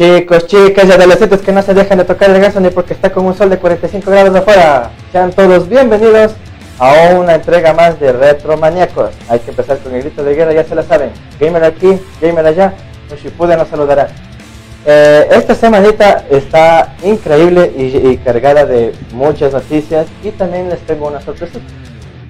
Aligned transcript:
Chicos, 0.00 0.46
chicas 0.46 0.86
y 0.88 0.92
adolescentes 0.92 1.42
que 1.42 1.52
no 1.52 1.60
se 1.60 1.74
dejan 1.74 1.98
de 1.98 2.06
tocar 2.06 2.30
el 2.30 2.40
gaso 2.40 2.58
ni 2.58 2.70
porque 2.70 2.94
está 2.94 3.12
con 3.12 3.26
un 3.26 3.36
sol 3.36 3.50
de 3.50 3.58
45 3.58 4.10
grados 4.10 4.34
afuera. 4.34 4.92
Sean 5.12 5.30
todos 5.30 5.68
bienvenidos 5.68 6.32
a 6.78 7.18
una 7.18 7.34
entrega 7.34 7.74
más 7.74 8.00
de 8.00 8.10
Retro 8.10 8.56
Maníacos. 8.56 9.10
Hay 9.28 9.40
que 9.40 9.50
empezar 9.50 9.76
con 9.80 9.94
el 9.94 10.00
grito 10.00 10.24
de 10.24 10.34
guerra, 10.34 10.54
ya 10.54 10.64
se 10.64 10.74
la 10.74 10.84
saben. 10.84 11.10
Gamer 11.38 11.64
aquí, 11.64 12.00
gamer 12.18 12.46
allá, 12.46 12.72
un 13.10 13.16
Shippuden 13.18 13.58
nos 13.58 13.68
saludará. 13.68 14.08
Eh, 14.86 15.28
esta 15.32 15.54
semanita 15.54 16.24
está 16.30 16.96
increíble 17.04 17.70
y, 17.76 18.16
cargada 18.16 18.64
de 18.64 18.94
muchas 19.12 19.52
noticias 19.52 20.06
y 20.24 20.30
también 20.30 20.70
les 20.70 20.80
tengo 20.86 21.08
una 21.08 21.20
sorpresa. 21.20 21.58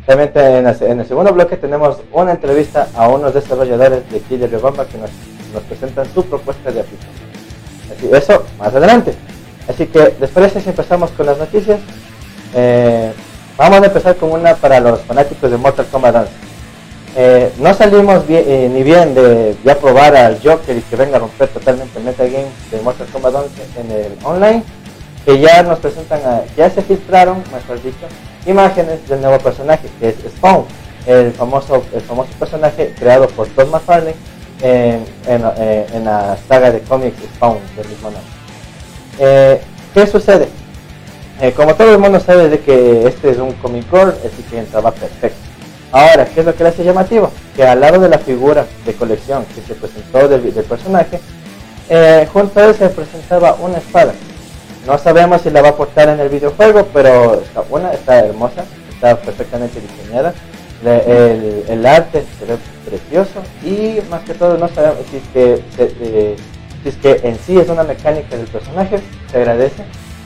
Realmente 0.09 0.59
en, 0.59 0.99
el 0.99 1.07
segundo 1.07 1.33
bloque 1.33 1.57
tenemos 1.57 1.99
una 2.11 2.33
entrevista 2.33 2.89
a 2.97 3.07
unos 3.09 3.33
desarrolladores 3.33 4.11
de 4.11 4.19
Killer 4.19 4.59
Bomba 4.59 4.87
que 4.87 4.99
nos, 4.99 5.11
nos 5.55 5.63
presentan 5.69 6.13
su 6.13 6.25
propuesta 6.25 6.73
de 6.73 6.81
aplicación. 6.81 7.20
Así, 7.91 8.09
eso 8.13 8.45
más 8.59 8.75
adelante. 8.75 9.15
Así 9.69 9.87
que, 9.87 10.15
¿les 10.21 10.31
parece 10.31 10.61
si 10.61 10.71
empezamos 10.71 11.11
con 11.13 11.27
las 11.27 11.39
noticias? 11.39 11.81
Eh, 12.55 13.13
vamos 13.57 13.83
a 13.83 13.87
empezar 13.87 14.17
con 14.17 14.33
una 14.33 14.55
para 14.57 14.81
los 14.81 15.01
fanáticos 15.03 15.51
de 15.51 15.57
Mortal 15.57 15.87
Kombat 15.87 16.17
11. 16.17 16.31
Eh, 17.17 17.53
no 17.59 17.75
salimos 17.75 18.23
eh, 18.29 18.71
ni 18.73 18.83
bien 18.83 19.15
de 19.15 19.57
ya 19.65 19.77
probar 19.79 20.15
al 20.17 20.41
Joker 20.43 20.77
y 20.77 20.81
que 20.81 20.97
venga 20.97 21.17
a 21.17 21.21
romper 21.21 21.49
totalmente 21.49 21.99
el 21.99 22.05
metagame 22.05 22.47
de 22.71 22.81
Mortal 22.83 23.07
Kombat 23.13 23.35
11 23.35 23.63
en 23.81 23.91
el 23.91 24.19
online, 24.25 24.63
que 25.25 25.39
ya 25.39 25.63
nos 25.63 25.79
presentan, 25.81 26.21
ya 26.57 26.71
se 26.71 26.83
filtraron, 26.83 27.43
mejor 27.53 27.83
dicho, 27.83 28.07
imágenes 28.47 29.09
del 29.09 29.21
nuevo 29.21 29.39
personaje, 29.39 29.89
que 29.99 30.11
es 30.11 30.15
Spawn, 30.37 30.65
el 31.07 31.33
famoso, 31.33 31.83
el 31.93 32.01
famoso 32.01 32.31
personaje 32.39 32.95
creado 32.99 33.29
por 33.29 33.49
Todd 33.49 33.69
McFarlane 33.69 34.15
en, 34.63 35.05
eh, 35.27 35.87
en, 35.93 36.05
la 36.05 36.37
saga 36.49 36.71
de 36.71 36.81
cómics 36.81 37.17
Spawn 37.35 37.59
del 37.77 37.89
mismo 37.89 38.11
nombre. 38.11 38.31
Eh, 39.19 39.61
¿Qué 39.95 40.07
sucede? 40.07 40.49
Eh, 41.41 41.53
como 41.53 41.75
todo 41.75 41.93
el 41.93 41.99
mundo 41.99 42.21
sabe 42.21 42.49
de 42.49 42.61
que 42.61 43.07
este 43.07 43.31
es 43.31 43.39
un 43.39 43.53
comic 43.55 43.89
core, 43.89 44.13
así 44.27 44.43
que 44.51 44.59
entraba 44.59 44.91
perfecto. 44.91 45.39
Ahora, 45.93 46.27
¿qué 46.27 46.41
es 46.41 46.47
lo 46.47 46.55
que 46.55 46.63
le 46.63 46.69
hace 46.69 46.85
llamativo? 46.85 47.31
Que 47.57 47.65
al 47.65 47.81
lado 47.81 47.99
de 47.99 48.09
la 48.09 48.19
figura 48.19 48.67
de 48.85 48.95
colección 48.95 49.45
que 49.47 49.63
se 49.63 49.75
presentó 49.75 50.29
del, 50.29 50.43
personaje, 50.65 51.19
junto 52.33 52.61
a 52.61 52.67
él 52.67 52.75
se 52.75 52.89
presentaba 52.91 53.55
una 53.55 53.79
espada. 53.79 54.13
No 54.87 54.97
sabemos 54.99 55.43
si 55.43 55.51
la 55.51 55.63
va 55.63 55.71
a 55.71 55.77
portar 55.77 56.09
en 56.11 56.21
el 56.21 56.29
videojuego, 56.29 56.87
pero 56.93 57.41
está 57.41 57.63
buena, 57.63 57.93
está 57.93 58.21
hermosa, 58.21 58.65
está 58.95 59.17
perfectamente 59.17 59.81
diseñada 59.81 60.33
el, 60.85 61.65
el, 61.69 61.87
arte 61.87 62.25
se 62.39 62.47
ve 62.47 62.57
precioso 62.87 63.43
y 63.63 64.01
más 64.09 64.23
que 64.23 64.35
todo 64.35 64.57
no 64.57 64.69
sabemos 64.69 64.99
si 65.11 65.17
es 65.19 65.23
que, 65.33 65.63
eh, 65.79 66.37
si 66.83 66.89
es 66.89 66.97
que 66.97 67.21
en 67.29 67.39
sí 67.39 67.59
es 67.59 67.69
una 67.69 67.85
mecánica 67.85 68.37
del 68.37 68.47
personaje, 68.47 69.01
se 69.31 69.37
agradece, 69.37 69.83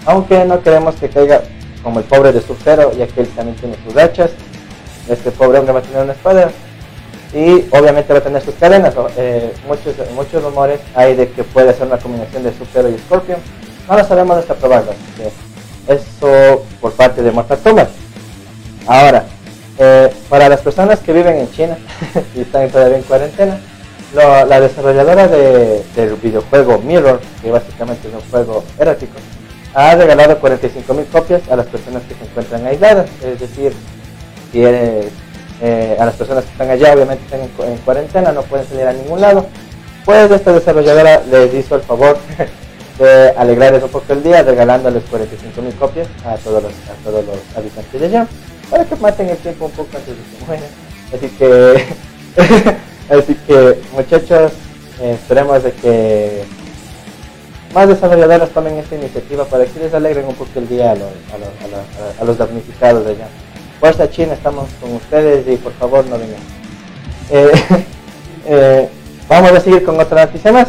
aunque 0.06 0.44
no 0.44 0.62
queremos 0.62 0.94
que 0.96 1.08
caiga 1.08 1.42
como 1.82 1.98
el 1.98 2.04
pobre 2.04 2.32
de 2.32 2.40
su 2.40 2.56
cero, 2.62 2.92
ya 2.96 3.06
que 3.06 3.22
él 3.22 3.28
también 3.28 3.56
tiene 3.56 3.76
sus 3.84 3.96
hachas, 3.96 4.30
este 5.08 5.30
pobre 5.32 5.58
hombre 5.58 5.74
va 5.74 5.80
a 5.80 5.82
tener 5.82 6.02
una 6.02 6.12
espada 6.12 6.50
y 7.34 7.66
obviamente 7.70 8.12
va 8.12 8.20
a 8.20 8.22
tener 8.22 8.42
sus 8.42 8.54
cadenas, 8.54 8.94
eh, 9.16 9.52
muchos, 9.66 9.94
muchos 10.14 10.42
rumores 10.42 10.80
hay 10.94 11.16
de 11.16 11.30
que 11.30 11.42
puede 11.42 11.74
ser 11.74 11.88
una 11.88 11.98
combinación 11.98 12.44
de 12.44 12.52
Super 12.52 12.88
y 12.90 12.98
Scorpion, 12.98 13.38
no 13.88 13.98
lo 13.98 14.04
sabemos 14.04 14.38
hasta 14.38 14.54
probarlo, 14.54 14.92
eso 15.88 16.64
por 16.80 16.92
parte 16.92 17.22
de 17.22 17.30
Mortal 17.30 17.58
Kombat. 17.58 17.90
Ahora, 18.86 19.24
eh, 19.78 20.12
para 20.28 20.48
las 20.48 20.60
personas 20.60 21.00
que 21.00 21.12
viven 21.12 21.36
en 21.36 21.50
China 21.50 21.76
y 22.36 22.42
están 22.42 22.68
todavía 22.70 22.98
en 22.98 23.02
cuarentena, 23.02 23.58
la 24.14 24.60
desarrolladora 24.60 25.26
del 25.26 26.14
videojuego 26.22 26.78
Mirror, 26.78 27.20
que 27.42 27.50
básicamente 27.50 28.06
es 28.06 28.14
un 28.14 28.30
juego 28.30 28.62
erótico, 28.78 29.14
ha 29.74 29.94
regalado 29.96 30.40
45.000 30.40 31.06
copias 31.10 31.42
a 31.50 31.56
las 31.56 31.66
personas 31.66 32.02
que 32.04 32.14
se 32.14 32.24
encuentran 32.24 32.64
aisladas. 32.64 33.10
Es 33.24 33.40
decir, 33.40 33.72
eh, 34.52 35.96
a 35.98 36.04
las 36.04 36.14
personas 36.14 36.44
que 36.44 36.50
están 36.52 36.70
allá, 36.70 36.94
obviamente 36.94 37.24
están 37.24 37.40
en, 37.40 37.78
cuarentena, 37.78 38.32
no 38.32 38.42
pueden 38.42 38.66
salir 38.68 38.86
a 38.86 38.92
ningún 38.92 39.20
lado, 39.20 39.46
pues 40.04 40.30
esta 40.30 40.52
desarrolladora 40.52 41.22
les 41.30 41.52
hizo 41.54 41.74
el 41.74 41.82
favor 41.82 42.16
de 42.98 43.34
alegrarles 43.36 43.82
un 43.82 43.88
poco 43.88 44.12
el 44.12 44.22
día 44.22 44.42
regalándoles 44.42 45.02
45.000 45.10 45.76
copias 45.76 46.06
a 46.24 46.36
todos 46.36 46.62
los, 46.62 46.72
a 46.72 46.94
todos 47.02 47.24
los 47.24 47.38
habitantes 47.56 48.00
de 48.00 48.06
allá 48.06 48.28
para 48.70 48.84
que 48.84 48.96
maten 48.96 49.28
el 49.28 49.36
tiempo 49.38 49.66
un 49.66 49.70
poco 49.72 49.96
antes 49.96 50.14
de 50.16 50.22
que 50.22 50.44
mueran. 50.46 50.84
Así 51.12 51.28
que, 51.28 52.76
así 53.14 53.34
que 53.46 53.80
muchachos, 53.92 54.52
eh, 55.00 55.12
esperemos 55.14 55.62
de 55.62 55.72
que 55.72 56.44
más 57.74 57.88
desarrolladoras 57.88 58.50
tomen 58.50 58.78
esta 58.78 58.94
iniciativa 58.94 59.44
para 59.44 59.64
que 59.64 59.80
les 59.80 59.92
alegren 59.92 60.26
un 60.26 60.34
poco 60.34 60.50
el 60.56 60.68
día 60.68 60.92
a 60.92 60.94
los, 60.94 61.10
a 62.20 62.24
los, 62.24 62.38
damnificados 62.38 63.04
de 63.04 63.12
allá. 63.12 63.28
Fuerza 63.80 64.08
China, 64.10 64.34
estamos 64.34 64.68
con 64.80 64.92
ustedes 64.94 65.46
y 65.48 65.56
por 65.56 65.72
favor 65.72 66.04
no 66.06 66.18
vengan. 66.18 66.40
Eh, 67.30 67.50
eh, 68.46 68.88
vamos 69.28 69.52
a 69.52 69.60
seguir 69.60 69.84
con 69.84 69.98
otra 69.98 70.26
noticia 70.26 70.52
más. 70.52 70.68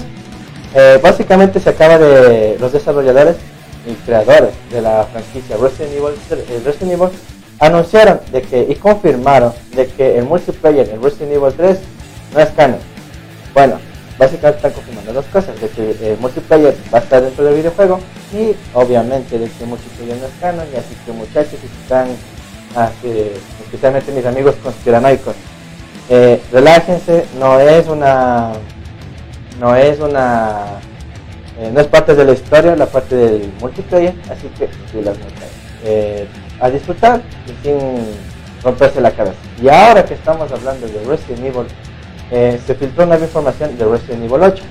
básicamente 1.02 1.60
se 1.60 1.70
acaba 1.70 1.98
de 1.98 2.58
los 2.60 2.74
desarrolladores 2.74 3.38
y 3.88 3.94
creadores 4.06 4.52
de 4.72 4.82
la 4.82 5.08
franquicia 5.12 5.58
Resident 5.58 5.94
Evil, 5.94 6.64
Resident 6.66 6.94
Evil 6.94 7.10
anunciaron 7.60 8.20
de 8.32 8.42
que 8.42 8.66
y 8.70 8.76
confirmaron 8.76 9.54
de 9.76 9.88
que 9.88 10.18
el 10.18 10.26
multiplayer 10.26 10.90
en 10.90 11.02
Resident 11.02 11.34
Evil 11.34 11.54
3 11.56 11.78
no 12.34 12.40
es 12.40 12.50
canon. 12.50 12.80
Bueno, 13.54 13.80
básicamente 14.18 14.58
están 14.58 14.72
confirmando 14.74 15.14
dos 15.14 15.26
cosas, 15.26 15.60
de 15.60 15.70
que 15.70 16.12
el 16.12 16.18
multiplayer 16.20 16.76
va 16.94 17.00
a 17.00 17.02
estar 17.02 17.22
dentro 17.22 17.46
del 17.46 17.56
videojuego 17.56 18.00
y 18.34 18.56
obviamente 18.74 19.38
de 19.40 19.50
que 19.50 19.64
el 19.64 19.70
multiplayer 19.70 20.18
no 20.18 20.26
es 20.26 20.34
canon 20.40 20.66
y 20.74 20.78
así 20.78 20.96
que 21.06 21.12
muchachos 21.12 21.60
están 21.84 22.08
especialmente 23.64 24.12
mis 24.12 24.26
amigos 24.26 24.56
conspiranoicos 24.62 25.36
eh, 26.10 26.42
relájense 26.52 27.26
no 27.40 27.60
es 27.60 27.88
una 27.88 28.52
no 29.60 29.76
es 29.76 30.00
una 30.00 30.80
eh, 31.58 31.72
no 31.74 31.80
es 31.80 31.88
parte 31.88 32.16
de 32.16 32.26
la 32.26 32.34
historia 32.34 32.76
la 32.76 32.86
parte 32.86 33.16
del 33.16 33.54
multiplayer 33.62 34.14
así 34.30 34.48
que 34.60 34.70
si 34.92 35.02
las 35.02 35.16
eh, 35.86 36.28
a 36.60 36.70
disfrutar 36.70 37.22
y 37.48 37.66
sin 37.66 37.78
romperse 38.64 39.02
la 39.02 39.12
cabeza. 39.12 39.38
Y 39.62 39.70
ahora 39.70 40.06
que 40.06 40.16
estamos 40.16 40.52
hablando 40.52 40.88
de 40.88 41.04
Resident 41.06 41.46
Evil, 41.46 41.68
eh, 42.32 42.60
se 42.66 42.76
filtró 42.76 43.06
una 43.06 43.18
información 43.18 43.78
de 43.78 43.86
Resident 43.86 44.24
Evil 44.24 44.44
8, 44.44 44.64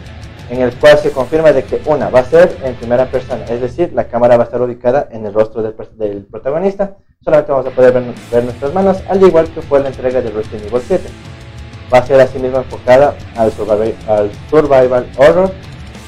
en 0.51 0.61
el 0.61 0.73
cual 0.75 0.99
se 0.99 1.11
confirma 1.11 1.53
de 1.53 1.63
que 1.65 1.81
una 1.87 2.11
va 2.11 2.21
a 2.21 2.25
ser 2.25 2.57
en 2.63 2.75
primera 2.75 3.07
persona, 3.07 3.45
es 3.45 3.61
decir, 3.61 3.93
la 3.95 4.09
cámara 4.09 4.37
va 4.37 4.43
a 4.43 4.47
estar 4.47 4.61
ubicada 4.61 5.09
en 5.11 5.25
el 5.25 5.33
rostro 5.33 5.63
del, 5.63 6.27
protagonista, 6.31 6.97
solamente 7.23 7.53
vamos 7.53 7.67
a 7.67 7.71
poder 7.71 7.93
ver, 7.93 8.45
nuestras 8.45 8.75
manos, 8.75 8.99
al 9.09 9.23
igual 9.23 9.47
que 9.49 9.63
fue 9.63 9.81
la 9.81 9.89
entrega 9.89 10.21
de 10.21 10.31
Resident 10.31 10.67
Evil 10.67 10.83
7. 10.87 11.09
Va 11.93 11.99
a 11.99 12.07
ser 12.07 12.21
asimismo 12.21 12.59
enfocada 12.59 13.15
al 13.37 13.53
survival, 13.53 13.95
al 14.09 14.31
survival 14.51 15.07
horror 15.17 15.53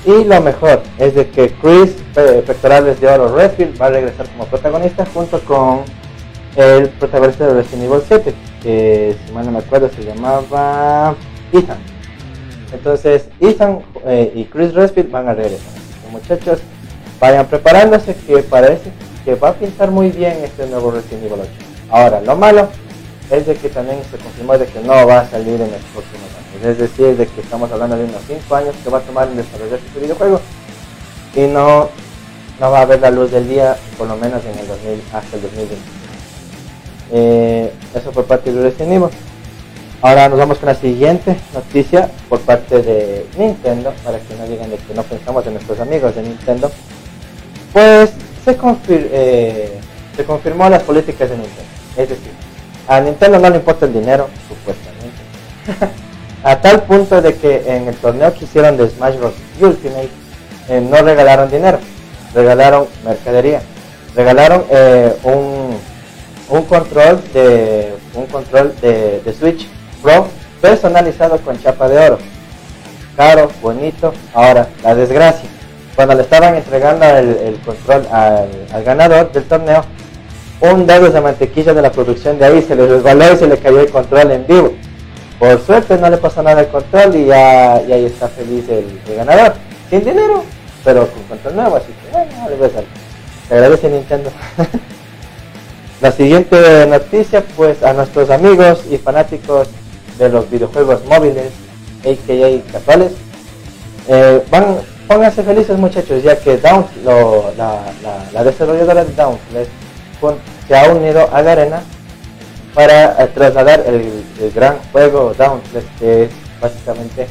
y 0.07 0.25
lo 0.25 0.41
mejor 0.41 0.83
es 0.99 1.15
de 1.17 1.29
que 1.29 1.53
Chris 1.61 1.97
Pectorales 2.15 3.01
de 3.01 3.09
Oro 3.09 3.35
Redfield 3.35 3.81
va 3.81 3.87
a 3.87 3.91
regresar 3.91 4.29
como 4.31 4.47
protagonista 4.47 5.05
junto 5.13 5.41
con 5.41 5.81
el 6.55 6.89
protagonista 6.91 7.47
de 7.47 7.55
Resident 7.55 7.85
Evil 7.85 8.03
7, 8.07 8.35
que 8.63 9.17
si 9.27 9.33
mal 9.33 9.45
no 9.45 9.53
me 9.53 9.59
acuerdo 9.59 9.91
se 9.91 10.05
llamaba 10.05 11.17
Ethan. 11.53 11.79
Entonces 12.73 13.29
Ethan 13.41 13.81
eh, 14.07 14.33
y 14.35 14.45
Chris 14.45 14.75
Redfield 14.75 15.11
van 15.11 15.29
a 15.29 15.35
regresar. 15.35 15.73
muchachos, 16.13 16.61
vayan 17.21 17.47
preparándose 17.47 18.15
que 18.15 18.39
parece 18.39 18.93
que 19.25 19.35
va 19.35 19.51
a 19.51 19.55
pintar 19.55 19.91
muy 19.91 20.11
bien 20.11 20.39
este 20.45 20.67
nuevo 20.69 20.93
Resident 20.93 21.25
Evil 21.25 21.41
8. 21.41 21.51
Ahora, 21.91 22.21
lo 22.21 22.37
malo 22.37 22.69
es 23.31 23.47
de 23.47 23.57
que 23.57 23.69
también 23.69 23.99
se 24.09 24.19
confirmó 24.19 24.57
de 24.57 24.67
que 24.67 24.81
no 24.81 25.07
va 25.07 25.21
a 25.21 25.29
salir 25.29 25.55
en 25.55 25.75
el 25.75 25.83
próximo 25.93 26.26
es 26.65 26.79
decir, 26.79 27.17
de 27.17 27.27
que 27.27 27.41
estamos 27.41 27.71
hablando 27.71 27.97
de 27.97 28.05
unos 28.05 28.23
5 28.27 28.55
años 28.55 28.75
que 28.83 28.91
va 28.91 28.99
a 28.99 29.03
tomar 29.03 29.29
en 29.29 29.37
desarrollar 29.37 29.79
este 29.79 30.01
videojuego 30.01 30.41
y 31.35 31.41
no, 31.43 31.91
no 32.61 32.71
va 32.71 32.81
a 32.81 32.87
ver 32.87 33.01
la 33.01 33.11
luz 33.11 33.31
del 33.31 33.49
día 33.49 33.77
por 33.99 34.09
lo 34.09 34.17
menos 34.17 34.45
en 34.45 34.59
el 34.59 34.67
2000, 34.67 35.03
hasta 35.13 35.37
el 35.37 35.43
2020. 35.43 35.77
Eh, 37.13 37.73
eso 37.95 38.11
por 38.11 38.25
parte 38.25 38.53
de 38.53 38.63
Resident 38.63 38.93
Evil. 38.93 39.09
Ahora 40.03 40.29
nos 40.29 40.39
vamos 40.39 40.59
con 40.59 40.67
la 40.67 40.75
siguiente 40.75 41.37
noticia 41.55 42.11
por 42.29 42.41
parte 42.41 42.83
de 42.83 43.27
Nintendo, 43.39 43.93
para 44.05 44.19
que 44.19 44.35
no 44.35 44.47
digan 44.47 44.71
de 44.71 44.77
que 44.77 44.95
no 44.95 45.03
pensamos 45.03 45.47
en 45.47 45.55
nuestros 45.55 45.81
amigos 45.81 46.15
de 46.15 46.23
Nintendo. 46.23 46.71
Pues 47.73 48.11
se, 48.45 48.57
eh, 48.89 49.81
se 50.17 50.25
confirmó 50.25 50.69
las 50.69 50.83
políticas 50.83 51.31
de 51.31 51.37
Nintendo. 51.37 51.71
Es 51.97 52.09
decir, 52.09 52.33
a 52.89 53.01
Nintendo 53.01 53.39
no 53.39 53.51
le 53.51 53.57
importa 53.57 53.87
el 53.87 53.93
dinero, 53.93 54.29
supuestamente. 54.49 55.97
A 56.43 56.61
tal 56.61 56.83
punto 56.83 57.21
de 57.21 57.35
que 57.35 57.65
en 57.67 57.89
el 57.89 57.97
torneo 57.97 58.33
que 58.33 58.45
hicieron 58.45 58.77
de 58.77 58.89
Smash 58.89 59.17
Bros. 59.17 59.35
Ultimate 59.61 60.11
eh, 60.69 60.81
no 60.81 60.97
regalaron 61.03 61.51
dinero, 61.51 61.79
regalaron 62.35 62.87
mercadería. 63.05 63.63
Regalaron 64.15 64.65
eh, 64.71 65.15
un, 65.25 65.79
un, 66.49 66.63
control 66.65 67.21
de 67.33 67.95
un 68.15 68.27
control 68.27 68.75
de, 68.81 69.35
Switch 69.39 69.69
Pro 70.03 70.27
personalizado 70.61 71.39
con 71.39 71.61
chapa 71.63 71.89
de 71.89 71.99
oro. 71.99 72.19
Caro, 73.17 73.51
bonito. 73.63 74.13
Ahora, 74.35 74.69
la 74.83 74.95
desgracia. 74.95 75.49
cuando 75.95 76.15
le 76.15 76.23
estaban 76.23 76.55
entregando 76.55 77.05
el, 77.07 77.61
control 77.65 78.07
al, 78.11 78.85
ganador 78.85 79.33
del 79.33 79.45
torneo, 79.45 79.85
un 80.61 80.87
dedo 80.87 81.11
de 81.11 81.21
mantequilla 81.21 81.75
de 81.75 81.83
la 81.83 81.93
producción 81.93 82.39
de 82.39 82.47
ahí 82.47 82.63
se 82.63 82.75
le 82.75 82.87
resbaló 82.87 83.33
y 83.33 83.37
se 83.37 83.47
le 83.47 83.59
cayó 83.59 83.81
el 83.81 83.91
control 83.91 84.33
en 84.33 84.47
vivo. 84.47 84.73
Por 85.39 85.61
suerte 85.65 85.99
no 85.99 86.09
le 86.09 86.17
pasó 86.17 86.43
nada 86.43 86.61
al 86.61 86.69
control 86.69 87.15
y, 87.15 87.27
ya, 87.27 87.79
está 87.79 88.29
feliz 88.29 88.65
el, 88.69 89.01
ganador. 89.17 89.55
Sin 89.91 90.01
dinero, 90.01 90.43
pero 90.85 91.07
con 91.09 91.23
control 91.25 91.57
nuevo, 91.57 91.77
así 91.77 91.87
que 91.87 92.11
bueno, 92.11 92.49
le 92.49 92.57
voy 92.57 92.69
a 92.69 93.55
agradece 93.55 93.89
Nintendo. 93.89 94.31
La 96.01 96.13
siguiente 96.13 96.87
noticia, 96.87 97.45
pues 97.57 97.83
a 97.83 97.93
nuestros 97.93 98.31
amigos 98.31 98.85
y 98.91 98.99
fanáticos 98.99 99.69
de 100.19 100.29
los 100.29 100.51
videojuegos 100.51 101.05
móviles, 101.07 101.53
a.k.a. 102.05 102.73
casuales, 102.73 103.13
eh, 104.09 104.43
van, 104.51 104.79
pónganse 105.09 105.43
felices 105.43 105.79
muchachos, 105.79 106.23
ya 106.23 106.39
que 106.39 106.59
Down, 106.59 106.87
la, 107.05 108.45
desarrolladora 108.45 109.05
de 109.05 109.15
Dauntless 109.15 109.69
se 110.69 110.77
ha 110.77 110.93
unido 110.93 111.29
a 111.33 111.43
la 111.43 111.53
arena 111.53 111.83
para 112.77 113.25
eh, 113.25 113.29
trasladar 113.35 113.83
el, 113.87 114.53
gran 114.55 114.79
juego 114.93 115.33
Dauntless, 115.37 115.85
que 115.99 116.25
es 116.25 116.31
básicamente 116.61 117.27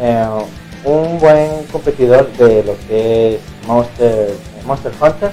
eh, 0.00 0.26
un 0.84 1.16
buen 1.20 1.64
competidor 1.70 2.30
de 2.32 2.64
lo 2.64 2.74
que 2.88 3.36
es 3.36 3.40
Monster, 3.68 4.34
Monster 4.66 4.92
Hunter 5.00 5.30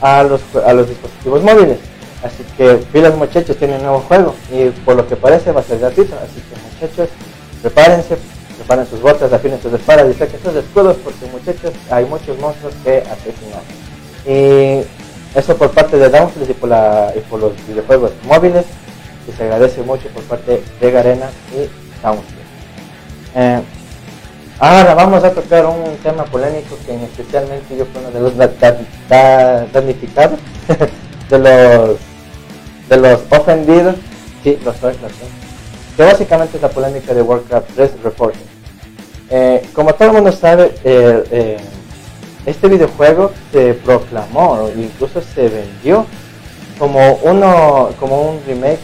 a 0.00 0.24
los, 0.24 0.40
a 0.66 0.72
los 0.74 0.88
dispositivos 0.88 1.42
móviles. 1.44 1.78
Así 2.24 2.42
que 2.56 2.74
pilas 2.92 3.14
muchachos, 3.14 3.56
tienen 3.56 3.76
un 3.76 3.82
nuevo 3.84 4.00
juego 4.00 4.34
y 4.50 4.70
por 4.84 4.96
lo 4.96 5.06
que 5.06 5.14
parece 5.14 5.52
va 5.52 5.60
a 5.60 5.64
ser 5.64 5.78
gratuito. 5.78 6.16
Así 6.16 6.42
que 6.42 6.84
muchachos, 6.86 7.14
prepárense, 7.62 8.16
preparen 8.56 8.86
sus 8.88 9.00
botas, 9.00 9.32
afinen 9.32 9.62
sus 9.62 9.72
espadas 9.72 10.10
y 10.10 10.18
saquen 10.18 10.40
sus 10.42 10.56
escudos 10.56 10.96
porque 11.04 11.26
muchachos 11.30 11.72
hay 11.90 12.06
muchos 12.06 12.36
monstruos 12.40 12.74
que 12.82 12.98
asesinar. 12.98 13.62
Y 14.26 14.84
eso 15.34 15.56
por 15.56 15.70
parte 15.70 15.96
de 15.98 16.08
Downflix 16.08 16.50
y 16.50 16.54
por, 16.54 16.68
la, 16.68 17.12
los 17.32 17.66
videojuegos 17.66 18.12
móviles, 18.24 18.64
que 19.26 19.32
se 19.32 19.42
agradece 19.44 19.82
mucho 19.82 20.08
por 20.08 20.22
parte 20.24 20.62
de 20.80 20.90
Garena 20.90 21.30
y 21.52 21.68
Downflix. 22.02 22.44
Eh, 23.34 23.60
ahora 24.58 24.94
vamos 24.94 25.24
a 25.24 25.30
tocar 25.32 25.66
un 25.66 25.96
tema 26.02 26.24
polémico 26.24 26.76
que 26.86 26.94
especialmente 27.04 27.76
yo 27.76 27.84
fui 27.86 28.00
uno 28.00 28.10
de 28.10 28.20
los 28.20 28.36
damnificados, 29.72 30.38
de 31.30 31.38
los 31.38 31.98
de 32.88 32.96
los 32.98 33.20
ofendidos, 33.30 33.96
sí, 34.42 34.58
lo 34.64 34.72
soy, 34.74 34.92
lo 34.94 35.08
soy, 35.08 35.28
que 35.96 36.02
básicamente 36.02 36.56
es 36.56 36.62
la 36.62 36.68
polémica 36.68 37.14
de 37.14 37.22
Warcraft 37.22 37.70
3 37.74 37.90
Reporting. 38.02 38.40
Eh, 39.30 39.66
como 39.72 39.94
todo 39.94 40.08
el 40.08 40.14
mundo 40.14 40.32
sabe, 40.32 40.74
eh, 40.84 41.56
este 42.46 42.68
videojuego 42.68 43.32
se 43.52 43.74
proclamó, 43.74 44.68
incluso 44.76 45.22
se 45.22 45.48
vendió 45.48 46.06
como 46.78 47.14
uno, 47.22 47.90
como 47.98 48.30
un 48.30 48.40
remake, 48.46 48.80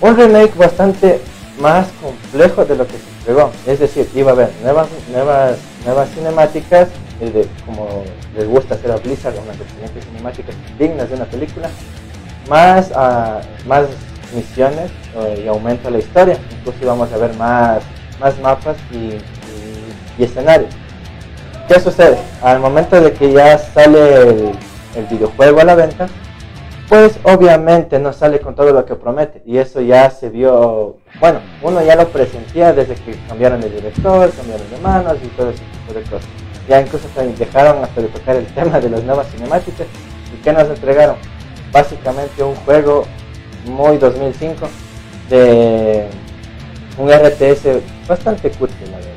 un, 0.00 0.16
remake 0.16 0.56
bastante 0.56 1.20
más 1.60 1.88
complejo 2.00 2.64
de 2.64 2.76
lo 2.76 2.86
que 2.86 2.92
se 2.92 3.18
entregó. 3.18 3.50
Es 3.66 3.80
decir, 3.80 4.08
iba 4.14 4.30
a 4.30 4.34
haber 4.34 4.50
nuevas, 4.62 4.88
nuevas, 5.10 5.58
nuevas 5.84 6.08
cinemáticas, 6.10 6.88
como 7.66 8.04
les 8.36 8.48
gusta 8.48 8.74
hacer 8.74 8.90
a 8.92 8.96
Blizzard, 8.96 9.34
unas 9.42 9.60
excelentes 9.60 10.04
cinemáticas 10.04 10.54
dignas 10.78 11.08
de 11.08 11.16
una 11.16 11.24
película, 11.24 11.70
más, 12.48 12.90
uh, 12.90 13.68
más 13.68 13.86
misiones 14.34 14.90
y 15.42 15.46
aumento 15.46 15.90
la 15.90 15.98
historia. 15.98 16.38
Incluso 16.58 16.78
íbamos 16.82 17.12
a 17.12 17.16
ver 17.16 17.34
más, 17.34 17.82
más 18.20 18.38
mapas 18.40 18.76
y 18.92 19.18
escenarios. 20.22 20.81
¿Qué 21.68 21.78
sucede? 21.80 22.18
Al 22.42 22.58
momento 22.60 23.00
de 23.00 23.12
que 23.12 23.32
ya 23.32 23.56
sale 23.56 24.52
el, 24.96 25.06
videojuego 25.10 25.60
a 25.60 25.64
la 25.64 25.74
venta, 25.74 26.08
pues 26.88 27.18
obviamente 27.22 27.98
no 27.98 28.12
sale 28.12 28.40
con 28.40 28.54
todo 28.54 28.72
lo 28.72 28.84
que 28.84 28.94
promete. 28.94 29.42
Y 29.46 29.58
eso 29.58 29.80
ya 29.80 30.10
se 30.10 30.28
vio, 30.28 30.98
bueno, 31.20 31.40
uno 31.62 31.82
ya 31.82 31.96
lo 31.96 32.08
presentía 32.08 32.72
desde 32.72 32.94
que 32.96 33.16
cambiaron 33.28 33.60
de 33.60 33.70
director, 33.70 34.30
cambiaron 34.32 34.70
de 34.70 34.78
manos 34.78 35.16
y 35.22 35.28
todo 35.28 35.50
ese 35.50 35.62
tipo 35.62 35.98
de 35.98 36.02
cosas. 36.02 36.28
Ya 36.68 36.80
incluso 36.80 37.08
dejaron 37.36 37.82
hasta 37.82 38.00
de 38.02 38.08
tocar 38.08 38.36
el 38.36 38.46
tema 38.46 38.80
de 38.80 38.90
las 38.90 39.02
nuevas 39.04 39.28
cinemáticas. 39.28 39.86
¿Y 40.34 40.42
qué 40.42 40.52
nos 40.52 40.68
entregaron? 40.68 41.16
Básicamente 41.72 42.42
un 42.42 42.54
juego 42.56 43.04
muy 43.64 43.98
2005 43.98 44.68
de 45.30 46.06
un 46.98 47.08
RTS 47.08 47.80
bastante 48.06 48.50
verdad. 48.96 49.12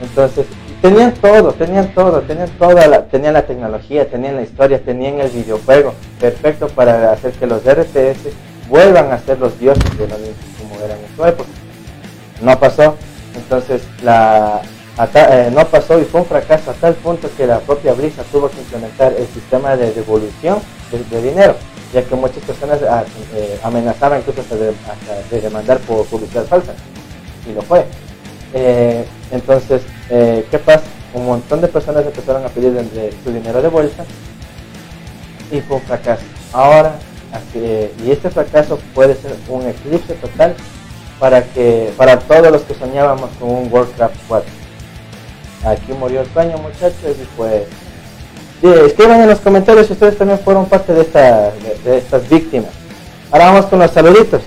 Entonces, 0.00 0.46
tenían 0.82 1.14
todo, 1.14 1.52
tenían 1.52 1.94
todo, 1.94 2.20
tenían 2.22 2.50
toda 2.58 2.86
la, 2.88 3.04
tenían 3.06 3.34
la 3.34 3.46
tecnología, 3.46 4.10
tenían 4.10 4.36
la 4.36 4.42
historia, 4.42 4.82
tenían 4.82 5.20
el 5.20 5.30
videojuego 5.30 5.94
perfecto 6.20 6.66
para 6.68 7.12
hacer 7.12 7.32
que 7.32 7.46
los 7.46 7.62
RTS 7.64 8.34
vuelvan 8.68 9.12
a 9.12 9.18
ser 9.18 9.38
los 9.38 9.58
dioses 9.58 9.96
de 9.96 10.08
la 10.08 10.16
como 10.16 10.84
eran 10.84 10.98
en 10.98 11.16
su 11.16 11.24
época. 11.24 11.48
No 12.42 12.58
pasó, 12.58 12.96
entonces 13.36 13.82
la, 14.02 14.60
eh, 15.14 15.50
no 15.54 15.64
pasó 15.68 16.00
y 16.00 16.04
fue 16.04 16.20
un 16.20 16.26
fracaso 16.26 16.72
a 16.72 16.74
tal 16.74 16.94
punto 16.94 17.30
que 17.36 17.46
la 17.46 17.60
propia 17.60 17.92
Blizzard 17.92 18.26
tuvo 18.26 18.50
que 18.50 18.58
implementar 18.58 19.14
el 19.16 19.26
sistema 19.28 19.76
de 19.76 19.92
devolución 19.92 20.58
de, 20.90 21.22
dinero, 21.22 21.54
ya 21.94 22.02
que 22.02 22.14
muchas 22.16 22.42
personas 22.42 22.80
ah, 22.82 23.04
eh, 23.34 23.58
amenazaban 23.62 24.18
incluso 24.18 24.40
hasta 24.40 24.56
de, 24.56 25.40
demandar 25.40 25.78
por 25.78 26.04
publicidad 26.06 26.44
falsa, 26.44 26.72
y 27.48 27.54
lo 27.54 27.62
fue. 27.62 27.86
Eh, 28.54 29.04
entonces, 29.30 29.82
eh, 30.10 30.46
¿qué 30.50 30.58
pasa? 30.58 30.82
Un 31.14 31.26
montón 31.26 31.60
de 31.60 31.68
personas 31.68 32.04
empezaron 32.04 32.44
a 32.44 32.48
pedir 32.48 32.72
su 33.24 33.32
dinero 33.32 33.60
de 33.60 33.68
vuelta 33.68 34.04
y 35.50 35.60
fue 35.60 35.76
un 35.76 35.82
fracaso. 35.82 36.22
Ahora, 36.52 36.94
y 37.54 38.10
este 38.10 38.30
fracaso 38.30 38.78
puede 38.94 39.14
ser 39.14 39.36
un 39.48 39.66
eclipse 39.66 40.14
total 40.14 40.54
para 41.18 41.44
que 41.44 41.92
para 41.96 42.18
todos 42.18 42.50
los 42.50 42.62
que 42.62 42.74
soñábamos 42.74 43.30
con 43.38 43.50
un 43.50 43.68
Warcraft 43.70 44.16
4. 44.28 44.50
Aquí 45.64 45.92
murió 45.92 46.22
el 46.22 46.32
sueño, 46.32 46.58
muchachos, 46.58 47.16
y 47.20 47.24
pues 47.36 47.62
escriban 48.62 49.20
en 49.20 49.28
los 49.28 49.40
comentarios 49.40 49.86
si 49.86 49.92
ustedes 49.92 50.16
también 50.16 50.38
fueron 50.40 50.66
parte 50.66 50.92
de, 50.92 51.02
esta, 51.02 51.52
de, 51.84 51.98
estas 51.98 52.28
víctimas. 52.28 52.70
Ahora 53.30 53.46
vamos 53.46 53.66
con 53.66 53.78
los 53.78 53.90
saluditos. 53.90 54.42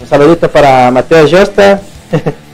Un 0.00 0.06
saludito 0.06 0.50
para 0.50 0.90
Mateo 0.90 1.26
Josta. 1.28 1.80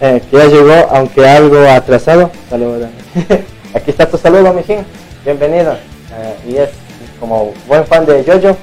Eh, 0.00 0.22
que 0.30 0.36
ya 0.36 0.46
llegó, 0.46 0.88
aunque 0.90 1.26
algo 1.26 1.58
atrasado. 1.68 2.30
Saludos. 2.48 2.88
Aquí 3.74 3.90
está 3.90 4.08
tu 4.08 4.16
saludo, 4.16 4.52
mijín. 4.52 4.84
Bienvenido. 5.24 5.72
Eh, 5.72 6.36
y 6.48 6.56
es 6.56 6.70
como 7.18 7.52
buen 7.66 7.84
fan 7.84 8.06
de 8.06 8.22
Jojo, 8.24 8.56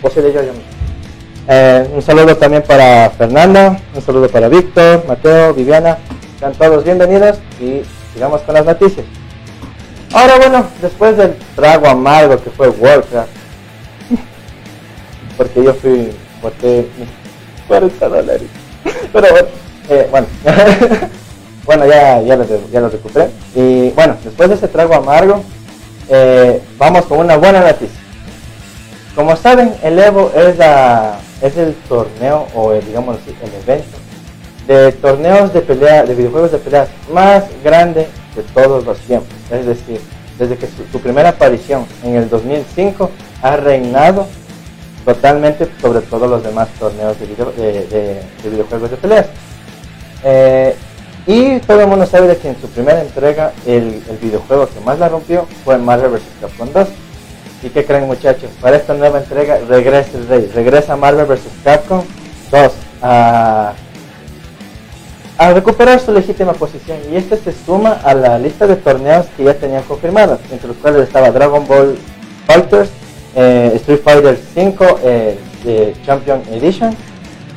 posible 0.00 0.32
Jojo. 0.32 0.58
Eh, 1.46 1.88
un 1.94 2.02
saludo 2.02 2.36
también 2.36 2.62
para 2.62 3.10
Fernanda, 3.10 3.78
un 3.94 4.02
saludo 4.02 4.28
para 4.28 4.48
Víctor, 4.48 5.04
Mateo, 5.06 5.52
Viviana. 5.54 5.98
Sean 6.38 6.52
todos 6.52 6.84
bienvenidos 6.84 7.38
y 7.60 7.82
sigamos 8.14 8.40
con 8.42 8.54
las 8.54 8.64
noticias. 8.64 9.04
Ahora 10.12 10.36
bueno, 10.38 10.66
después 10.80 11.16
del 11.16 11.34
trago 11.54 11.86
amargo 11.86 12.42
que 12.42 12.50
fue 12.50 12.68
Warcraft, 12.68 13.28
porque 15.36 15.64
yo 15.64 15.74
fui, 15.74 16.12
porque 16.40 16.86
40 17.66 18.08
dólares. 18.08 18.48
Pero 19.12 19.30
bueno, 19.30 19.48
eh, 19.88 20.08
bueno, 20.10 20.26
bueno 21.64 21.86
ya, 21.86 22.22
ya, 22.22 22.36
lo, 22.36 22.44
ya 22.70 22.80
lo 22.80 22.88
recuperé. 22.88 23.28
Y 23.54 23.90
bueno, 23.90 24.16
después 24.22 24.48
de 24.48 24.54
ese 24.54 24.68
trago 24.68 24.94
amargo, 24.94 25.42
eh, 26.08 26.60
vamos 26.78 27.04
con 27.06 27.18
una 27.18 27.36
buena 27.36 27.60
noticia. 27.60 27.98
Como 29.14 29.36
saben, 29.36 29.74
el 29.82 29.98
Evo 29.98 30.30
es, 30.34 30.56
la, 30.58 31.18
es 31.42 31.56
el 31.56 31.74
torneo, 31.88 32.46
o 32.54 32.72
digamos 32.74 33.18
así, 33.18 33.34
el 33.42 33.54
evento 33.62 33.98
de 34.68 34.92
torneos 34.92 35.52
de 35.54 35.62
pelea, 35.62 36.04
de 36.04 36.14
videojuegos 36.14 36.52
de 36.52 36.58
peleas 36.58 36.88
más 37.12 37.44
grande 37.64 38.06
de 38.36 38.42
todos 38.54 38.84
los 38.84 38.98
tiempos. 38.98 39.34
Es 39.50 39.64
decir, 39.66 40.00
desde 40.38 40.56
que 40.56 40.66
su, 40.66 41.00
primera 41.00 41.30
aparición 41.30 41.86
en 42.04 42.16
el 42.16 42.28
2005 42.28 43.10
ha 43.42 43.56
reinado 43.56 44.26
totalmente 45.06 45.68
sobre 45.80 46.02
todos 46.02 46.28
los 46.28 46.42
demás 46.42 46.68
torneos 46.78 47.16
de 47.18 48.22
videojuegos 48.44 48.90
de 48.90 48.96
peleas. 48.98 49.26
Eh, 50.24 50.74
y 51.26 51.60
todo 51.60 51.80
el 51.80 51.86
mundo 51.86 52.06
sabe 52.06 52.26
de 52.26 52.38
que 52.38 52.48
en 52.48 52.60
su 52.60 52.68
primera 52.68 53.02
entrega 53.02 53.52
el, 53.66 54.02
videojuego 54.20 54.66
que 54.66 54.80
más 54.80 54.98
la 54.98 55.08
rompió 55.10 55.46
fue 55.64 55.76
Marvel 55.76 56.12
vs. 56.12 56.22
Capcom 56.40 56.72
2. 56.72 56.88
¿Y 57.64 57.68
qué 57.68 57.84
creen 57.84 58.06
muchachos? 58.06 58.50
Para 58.60 58.76
esta 58.76 58.94
nueva 58.94 59.18
entrega 59.18 59.58
regresa 59.68 60.16
el 60.16 60.26
rey, 60.26 60.50
regresa 60.54 60.96
Marvel 60.96 61.26
vs. 61.26 61.42
Capcom 61.62 62.02
2 62.50 62.72
a, 63.02 63.74
a 65.36 65.52
recuperar 65.52 66.00
su 66.00 66.12
legítima 66.12 66.54
posición. 66.54 66.98
Y 67.12 67.16
este 67.16 67.36
se 67.36 67.52
suma 67.52 68.00
a 68.04 68.14
la 68.14 68.38
lista 68.38 68.66
de 68.66 68.76
torneos 68.76 69.26
que 69.36 69.44
ya 69.44 69.52
tenían 69.52 69.82
confirmados, 69.82 70.40
entre 70.50 70.68
los 70.68 70.78
cuales 70.78 71.02
estaba 71.02 71.30
Dragon 71.30 71.66
Ball 71.66 71.98
Fighters, 72.46 72.88
eh, 73.34 73.72
Street 73.74 74.00
Fighter 74.02 74.38
5 74.54 75.00
eh, 75.04 75.94
Champion 76.06 76.42
Edition 76.52 76.96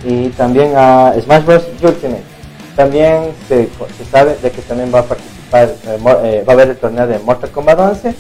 y 0.03 0.30
también 0.30 0.74
a 0.75 1.13
Smash 1.22 1.46
Bros. 1.46 1.63
Ultimate. 1.82 2.30
También 2.75 3.33
se, 3.47 3.67
sabe 4.09 4.35
de 4.41 4.51
que 4.51 4.61
también 4.61 4.93
va 4.93 4.99
a 4.99 5.03
participar 5.03 5.75
va, 6.05 6.19
eh, 6.23 6.43
va 6.47 6.53
a 6.53 6.55
haber 6.55 6.69
el 6.69 6.77
torneo 6.77 7.05
de 7.05 7.19
Mortal 7.19 7.51
Kombat 7.51 7.79
11 7.79 8.15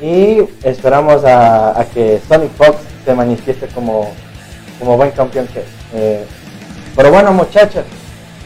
y 0.00 0.42
esperamos 0.62 1.24
a, 1.24 1.84
que 1.92 2.20
Sonic 2.26 2.52
Fox 2.52 2.78
se 3.04 3.14
manifieste 3.14 3.66
como, 3.68 4.10
como 4.78 4.96
buen 4.96 5.10
campeón 5.10 5.46
que 5.48 5.62
eh, 5.94 6.24
pero 6.96 7.10
bueno 7.10 7.30
muchachos, 7.32 7.84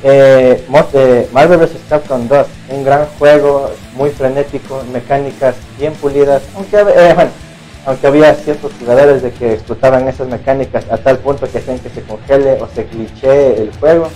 eh, 0.02 0.64
eh 0.94 1.28
Marvel 1.32 1.58
vs. 1.58 1.70
Capcom 1.88 2.26
2, 2.26 2.46
un 2.70 2.84
gran 2.84 3.06
juego, 3.18 3.70
muy 3.94 4.10
frenético, 4.10 4.82
mecánicas 4.92 5.54
bien 5.78 5.92
pulidas, 5.94 6.42
aunque, 6.56 6.76
eh, 6.78 7.14
aunque 7.86 8.06
había 8.08 8.34
ciertos 8.34 8.72
jugadores 8.78 9.22
de 9.22 9.30
que 9.30 9.52
explotaban 9.54 10.08
esas 10.08 10.26
mecánicas 10.26 10.84
a 10.90 10.96
tal 10.96 11.18
punto 11.18 11.48
que 11.50 11.58
hacían 11.58 11.78
que 11.78 11.90
se 11.90 12.02
congele 12.02 12.54
o 12.60 12.68
se 12.74 12.84
glitche 12.84 13.62
el 13.62 13.72
juego. 13.78 14.08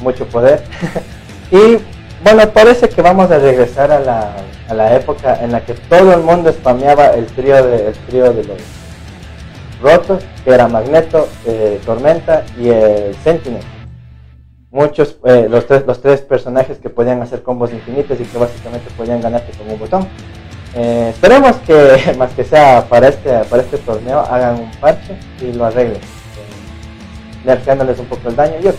Mucho 0.00 0.26
poder. 0.26 0.62
y 1.50 1.78
bueno, 2.24 2.48
parece 2.52 2.88
que 2.88 3.02
vamos 3.02 3.30
a 3.30 3.38
regresar 3.38 3.92
a 3.92 4.00
la, 4.00 4.32
a 4.68 4.74
la 4.74 4.96
época 4.96 5.38
en 5.42 5.52
la 5.52 5.64
que 5.64 5.74
todo 5.74 6.14
el 6.14 6.22
mundo 6.22 6.52
spameaba 6.52 7.08
el 7.08 7.26
trío 7.26 7.64
de, 7.64 7.88
el 7.88 7.94
trío 8.08 8.32
de 8.32 8.44
los 8.44 8.58
rotos, 9.80 10.24
que 10.44 10.50
era 10.50 10.68
Magneto, 10.68 11.28
eh, 11.46 11.80
Tormenta 11.84 12.44
y 12.58 12.68
el 12.68 13.14
Sentinel. 13.22 13.62
Muchos, 14.70 15.18
eh, 15.24 15.46
los, 15.48 15.66
tres, 15.66 15.86
los 15.86 16.00
tres 16.02 16.20
personajes 16.20 16.78
que 16.78 16.90
podían 16.90 17.22
hacer 17.22 17.42
combos 17.42 17.72
infinitos 17.72 18.20
y 18.20 18.24
que 18.24 18.38
básicamente 18.38 18.90
podían 18.96 19.20
ganarte 19.20 19.52
con 19.56 19.70
un 19.70 19.78
botón. 19.78 20.08
Eh, 20.74 21.10
esperemos 21.10 21.56
que, 21.58 22.14
más 22.18 22.32
que 22.32 22.44
sea 22.44 22.86
para 22.88 23.08
este, 23.08 23.30
para 23.44 23.62
este 23.62 23.78
torneo, 23.78 24.20
hagan 24.20 24.60
un 24.60 24.70
parche 24.72 25.16
y 25.40 25.52
lo 25.52 25.66
arreglen, 25.66 26.00
nerfeándoles 27.44 27.98
un 27.98 28.06
poco 28.06 28.28
el 28.28 28.36
daño, 28.36 28.58
yo 28.60 28.72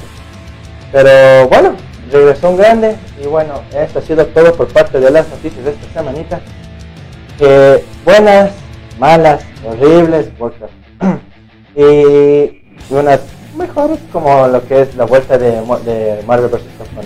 Pero 0.91 1.47
bueno, 1.49 1.75
regresó 2.11 2.49
un 2.49 2.57
grande 2.57 2.95
y 3.21 3.27
bueno, 3.27 3.61
esto 3.75 3.99
ha 3.99 4.01
sido 4.01 4.25
todo 4.27 4.53
por 4.53 4.67
parte 4.67 4.99
de 4.99 5.11
las 5.11 5.27
noticias 5.29 5.65
de 5.65 5.71
esta 5.71 5.99
semanita. 5.99 6.39
buenas, 8.05 8.51
malas, 8.99 9.43
horribles, 9.65 10.27
y 11.75 12.63
unas 12.89 13.19
mejores 13.57 13.99
como 14.11 14.47
lo 14.47 14.65
que 14.65 14.81
es 14.81 14.95
la 14.95 15.05
vuelta 15.05 15.37
de, 15.37 15.51
de 15.51 16.23
Marvel 16.25 16.49
vs. 16.49 16.61
Capcom 16.77 17.05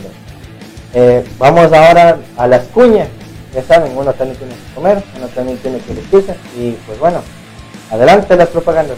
eh, 0.93 1.23
vamos 1.37 1.71
ahora 1.71 2.19
a 2.37 2.47
las 2.47 2.63
cuñas. 2.67 3.07
Ya 3.53 3.63
saben, 3.63 3.97
uno 3.97 4.13
también 4.13 4.37
tiene 4.37 4.53
que 4.53 4.73
comer, 4.75 5.03
uno 5.17 5.27
también 5.27 5.57
tiene 5.57 5.79
que 5.79 5.93
vestirse 5.93 6.35
y 6.57 6.71
pues 6.85 6.99
bueno, 6.99 7.21
adelante 7.89 8.35
las 8.35 8.49
propagandas. 8.49 8.97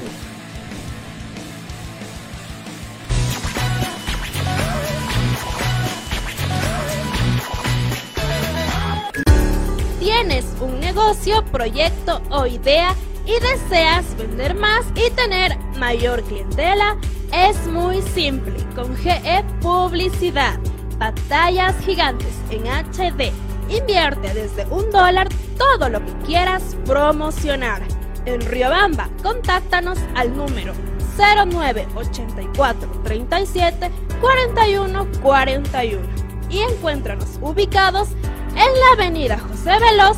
Proyecto 11.52 12.22
o 12.30 12.46
idea 12.46 12.96
y 13.26 13.40
deseas 13.40 14.18
vender 14.18 14.56
más 14.56 14.86
y 14.96 15.10
tener 15.12 15.58
mayor 15.78 16.22
clientela, 16.24 16.98
es 17.32 17.66
muy 17.68 18.02
simple. 18.02 18.54
Con 18.76 18.96
GE 18.98 19.44
Publicidad, 19.62 20.60
batallas 20.98 21.76
gigantes 21.86 22.34
en 22.50 22.64
HD. 22.66 23.32
Invierte 23.70 24.34
desde 24.34 24.66
un 24.66 24.90
dólar 24.92 25.30
todo 25.58 25.90
lo 25.90 26.06
que 26.06 26.14
quieras 26.26 26.76
promocionar. 26.86 27.82
En 28.26 28.42
Riobamba, 28.42 29.10
contáctanos 29.22 30.00
al 30.16 30.36
número 30.36 30.74
0984 31.18 32.90
37 33.04 33.92
41 34.22 35.08
41 35.22 36.08
y 36.50 36.60
encuéntranos 36.60 37.40
ubicados 37.42 38.10
en 38.50 38.58
la 38.58 38.94
avenida 38.94 39.38
José 39.40 39.78
Veloz 39.80 40.18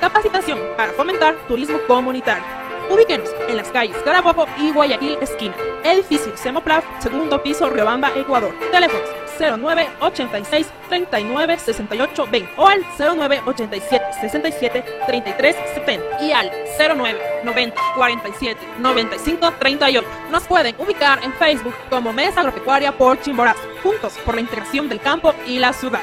Capacitación 0.00 0.58
para 0.76 0.92
fomentar 0.92 1.34
turismo 1.48 1.78
comunitario. 1.86 2.44
Ubíquenos 2.90 3.30
en 3.48 3.56
las 3.56 3.68
calles 3.68 3.96
Carabobo 4.04 4.46
y 4.58 4.70
Guayaquil 4.70 5.18
esquina. 5.20 5.54
Edificio 5.84 6.36
Semoplaf, 6.36 6.84
segundo 6.98 7.42
piso, 7.42 7.68
Riobamba, 7.70 8.10
Ecuador. 8.14 8.54
Teléfonos 8.70 9.08
09 9.38 9.88
86 10.00 10.66
39 10.88 11.58
68 11.58 12.26
20 12.30 12.52
o 12.56 12.66
al 12.68 12.84
09 12.98 13.42
87 13.46 14.04
67 14.20 14.84
33 15.06 15.56
70 15.74 16.22
y 16.22 16.32
al 16.32 16.50
09 16.78 17.20
90 17.44 17.80
47 17.96 18.60
95 18.78 19.52
38. 19.58 20.08
Nos 20.30 20.44
pueden 20.44 20.74
ubicar 20.78 21.22
en 21.24 21.32
Facebook 21.32 21.74
como 21.90 22.12
Mesa 22.12 22.40
Agropecuaria 22.40 22.92
por 22.92 23.20
Chimborazo, 23.20 23.60
juntos 23.82 24.14
por 24.24 24.34
la 24.34 24.42
integración 24.42 24.88
del 24.88 25.00
campo 25.00 25.34
y 25.46 25.58
la 25.58 25.72
ciudad. 25.72 26.02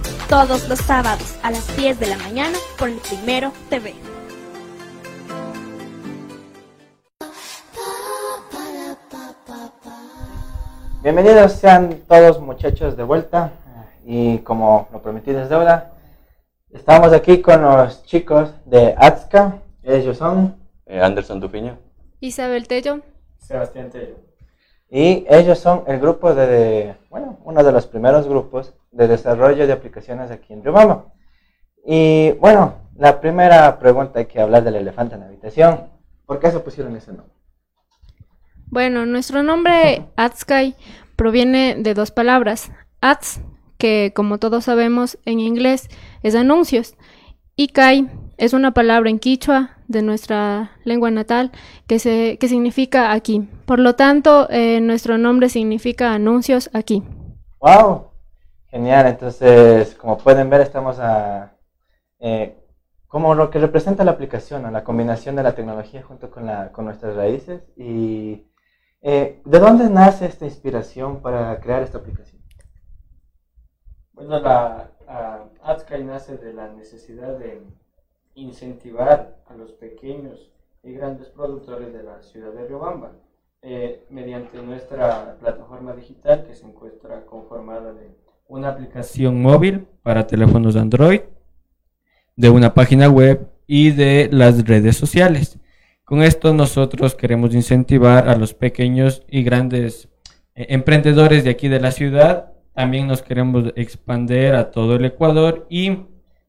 todos 0.31 0.69
los 0.69 0.79
sábados 0.79 1.35
a 1.43 1.51
las 1.51 1.75
10 1.75 1.99
de 1.99 2.07
la 2.07 2.15
mañana 2.15 2.57
por 2.79 2.87
el 2.87 2.99
Primero 2.99 3.51
TV. 3.69 3.93
Bienvenidos 11.03 11.51
sean 11.51 12.03
todos 12.07 12.39
muchachos 12.39 12.95
de 12.95 13.03
vuelta 13.03 13.51
y 14.05 14.37
como 14.37 14.87
lo 14.93 15.01
prometí 15.01 15.33
desde 15.33 15.53
ahora, 15.53 15.91
estamos 16.71 17.11
aquí 17.11 17.41
con 17.41 17.61
los 17.61 18.05
chicos 18.05 18.53
de 18.65 18.95
ATSCA, 18.97 19.57
ellos 19.83 20.17
son 20.17 20.55
Eh, 20.85 21.01
Anderson 21.01 21.41
Tupiño. 21.41 21.77
Isabel 22.21 22.67
Tello. 22.69 23.01
Sebastián 23.37 23.89
Tello. 23.89 24.30
Y 24.93 25.25
ellos 25.29 25.57
son 25.57 25.83
el 25.87 26.01
grupo 26.01 26.35
de, 26.35 26.95
bueno, 27.09 27.39
uno 27.45 27.63
de 27.63 27.71
los 27.71 27.87
primeros 27.87 28.27
grupos 28.27 28.73
de 28.91 29.07
desarrollo 29.07 29.65
de 29.65 29.71
aplicaciones 29.71 30.29
aquí 30.31 30.51
en 30.51 30.61
Riobamba. 30.61 31.05
Y 31.85 32.31
bueno, 32.33 32.75
la 32.97 33.21
primera 33.21 33.79
pregunta 33.79 34.19
hay 34.19 34.25
que 34.25 34.41
hablar 34.41 34.65
del 34.65 34.75
elefante 34.75 35.15
en 35.15 35.21
la 35.21 35.27
habitación. 35.27 35.87
¿Por 36.25 36.39
qué 36.39 36.51
se 36.51 36.59
pusieron 36.59 36.93
ese 36.97 37.13
nombre? 37.13 37.33
Bueno, 38.67 39.05
nuestro 39.05 39.43
nombre 39.43 40.07
Atskai 40.17 40.75
proviene 41.15 41.75
de 41.79 41.93
dos 41.93 42.11
palabras. 42.11 42.69
Ats, 42.99 43.39
que 43.77 44.11
como 44.13 44.39
todos 44.39 44.65
sabemos 44.65 45.17
en 45.23 45.39
inglés 45.39 45.87
es 46.21 46.35
anuncios, 46.35 46.95
y 47.55 47.69
Kai 47.69 48.09
es 48.37 48.53
una 48.53 48.73
palabra 48.73 49.09
en 49.09 49.19
quichua 49.19 49.77
de 49.91 50.01
nuestra 50.01 50.71
lengua 50.83 51.11
natal 51.11 51.51
que, 51.87 51.99
se, 51.99 52.37
que 52.39 52.47
significa 52.47 53.11
aquí. 53.11 53.47
Por 53.65 53.79
lo 53.79 53.95
tanto, 53.95 54.47
eh, 54.49 54.79
nuestro 54.81 55.17
nombre 55.17 55.49
significa 55.49 56.13
anuncios 56.13 56.69
aquí. 56.73 57.03
¡Wow! 57.59 58.11
Genial, 58.67 59.07
entonces, 59.07 59.95
como 59.95 60.17
pueden 60.17 60.49
ver, 60.49 60.61
estamos 60.61 60.97
a... 60.99 61.57
eh, 62.19 62.57
como 63.07 63.35
lo 63.35 63.49
que 63.49 63.59
representa 63.59 64.05
la 64.05 64.11
aplicación, 64.11 64.61
¿no? 64.63 64.71
la 64.71 64.85
combinación 64.85 65.35
de 65.35 65.43
la 65.43 65.53
tecnología 65.53 66.01
junto 66.01 66.31
con, 66.31 66.45
la, 66.45 66.71
con 66.71 66.85
nuestras 66.85 67.15
raíces. 67.15 67.61
Y, 67.75 68.47
eh, 69.01 69.41
¿De 69.43 69.59
dónde 69.59 69.89
nace 69.89 70.25
esta 70.25 70.45
inspiración 70.45 71.21
para 71.21 71.59
crear 71.59 71.83
esta 71.83 71.97
aplicación? 71.97 72.41
Bueno, 74.13 74.39
la 74.39 74.91
ah, 75.07 75.45
Atskai 75.63 76.03
nace 76.03 76.37
de 76.37 76.53
la 76.53 76.69
necesidad 76.69 77.37
de 77.37 77.63
incentivar 78.35 79.37
a 79.47 79.55
los 79.55 79.71
pequeños 79.73 80.51
y 80.83 80.93
grandes 80.93 81.27
productores 81.29 81.93
de 81.93 82.03
la 82.03 82.21
ciudad 82.21 82.51
de 82.53 82.67
Riobamba 82.67 83.11
eh, 83.61 84.05
mediante 84.09 84.61
nuestra 84.61 85.37
plataforma 85.39 85.93
digital 85.93 86.45
que 86.47 86.55
se 86.55 86.65
encuentra 86.65 87.25
conformada 87.25 87.93
de 87.93 88.09
una 88.47 88.69
aplicación 88.69 89.41
móvil 89.41 89.85
para 90.01 90.27
teléfonos 90.27 90.75
Android, 90.75 91.21
de 92.35 92.49
una 92.49 92.73
página 92.73 93.07
web 93.07 93.47
y 93.67 93.91
de 93.91 94.29
las 94.31 94.65
redes 94.65 94.97
sociales. 94.97 95.59
Con 96.03 96.23
esto 96.23 96.53
nosotros 96.53 97.15
queremos 97.15 97.53
incentivar 97.53 98.27
a 98.27 98.35
los 98.35 98.53
pequeños 98.53 99.23
y 99.29 99.43
grandes 99.43 100.09
eh, 100.55 100.65
emprendedores 100.69 101.43
de 101.43 101.51
aquí 101.51 101.69
de 101.69 101.79
la 101.79 101.91
ciudad. 101.91 102.51
También 102.73 103.07
nos 103.07 103.21
queremos 103.21 103.71
expandir 103.75 104.55
a 104.55 104.71
todo 104.71 104.95
el 104.95 105.05
Ecuador 105.05 105.67
y 105.69 105.99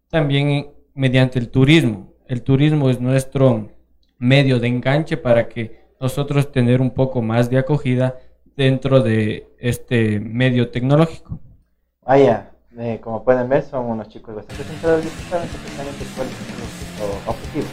también 0.09 0.72
mediante 0.95 1.39
el 1.39 1.49
turismo. 1.49 2.13
El 2.27 2.43
turismo 2.43 2.91
es 2.91 3.01
nuestro 3.01 3.71
medio 4.19 4.59
de 4.59 4.69
enganche 4.69 5.17
para 5.17 5.49
que 5.49 5.83
nosotros 6.01 6.51
tener 6.51 6.81
un 6.81 6.91
poco 6.91 7.23
más 7.23 7.51
de 7.51 7.59
acogida 7.59 8.19
dentro 8.57 9.01
de 9.01 9.49
este 9.59 10.21
medio 10.21 10.71
tecnológico. 10.71 11.41
Vaya, 12.05 12.51
eh, 12.79 13.01
como 13.03 13.23
pueden 13.23 13.49
ver, 13.49 13.63
son 13.63 13.87
unos 13.87 14.09
chicos 14.09 14.35
bastante 14.35 14.65
centrados 14.65 15.05
y 15.05 15.09
saben 15.31 15.49
perfectamente 15.49 16.05
cuáles 16.17 16.33
son 16.35 16.47
sus 16.57 17.29
objetivos. 17.29 17.71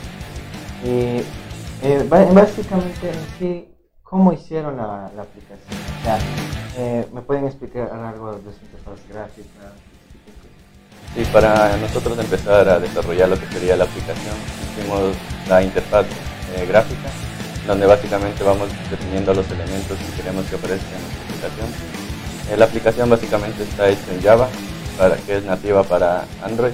Y 0.84 1.86
eh, 1.86 2.06
básicamente 2.34 3.10
en 3.10 3.38
sí, 3.38 3.68
¿cómo 4.04 4.34
hicieron 4.34 4.78
la, 4.78 5.12
la 5.16 5.22
aplicación? 5.24 5.80
O 6.00 6.04
sea, 6.04 6.20
eh, 6.78 7.08
¿me 7.14 7.22
pueden 7.22 7.46
explicar 7.46 7.92
algo 7.92 8.34
de 8.34 8.54
su 8.54 8.66
interfaz 8.66 9.08
gráfica? 9.10 9.74
Sí, 11.16 11.26
para 11.34 11.76
nosotros 11.78 12.18
empezar 12.20 12.70
a 12.70 12.80
desarrollar 12.80 13.30
lo 13.30 13.40
que 13.40 13.48
sería 13.48 13.76
la 13.76 13.86
aplicación, 13.86 14.36
hicimos 14.78 15.16
la 15.48 15.64
interfaz 15.64 16.06
eh, 16.56 16.66
gráfica, 16.68 17.10
donde 17.66 17.88
básicamente 17.88 18.44
vamos 18.44 18.70
definiendo 18.92 19.34
los 19.34 19.50
elementos 19.50 19.98
que 19.98 20.22
queremos 20.22 20.46
que 20.46 20.56
aparezcan 20.56 20.96
en 20.96 21.02
nuestra 21.02 21.48
aplicación. 21.48 21.68
Eh, 22.52 22.58
la 22.58 22.66
aplicación 22.66 23.10
básicamente 23.10 23.64
está 23.64 23.90
hecha 23.90 24.14
en 24.14 24.22
Java, 24.22 24.48
para, 25.00 25.16
que 25.16 25.38
es 25.38 25.44
nativa 25.44 25.84
para 25.84 26.26
Android, 26.44 26.74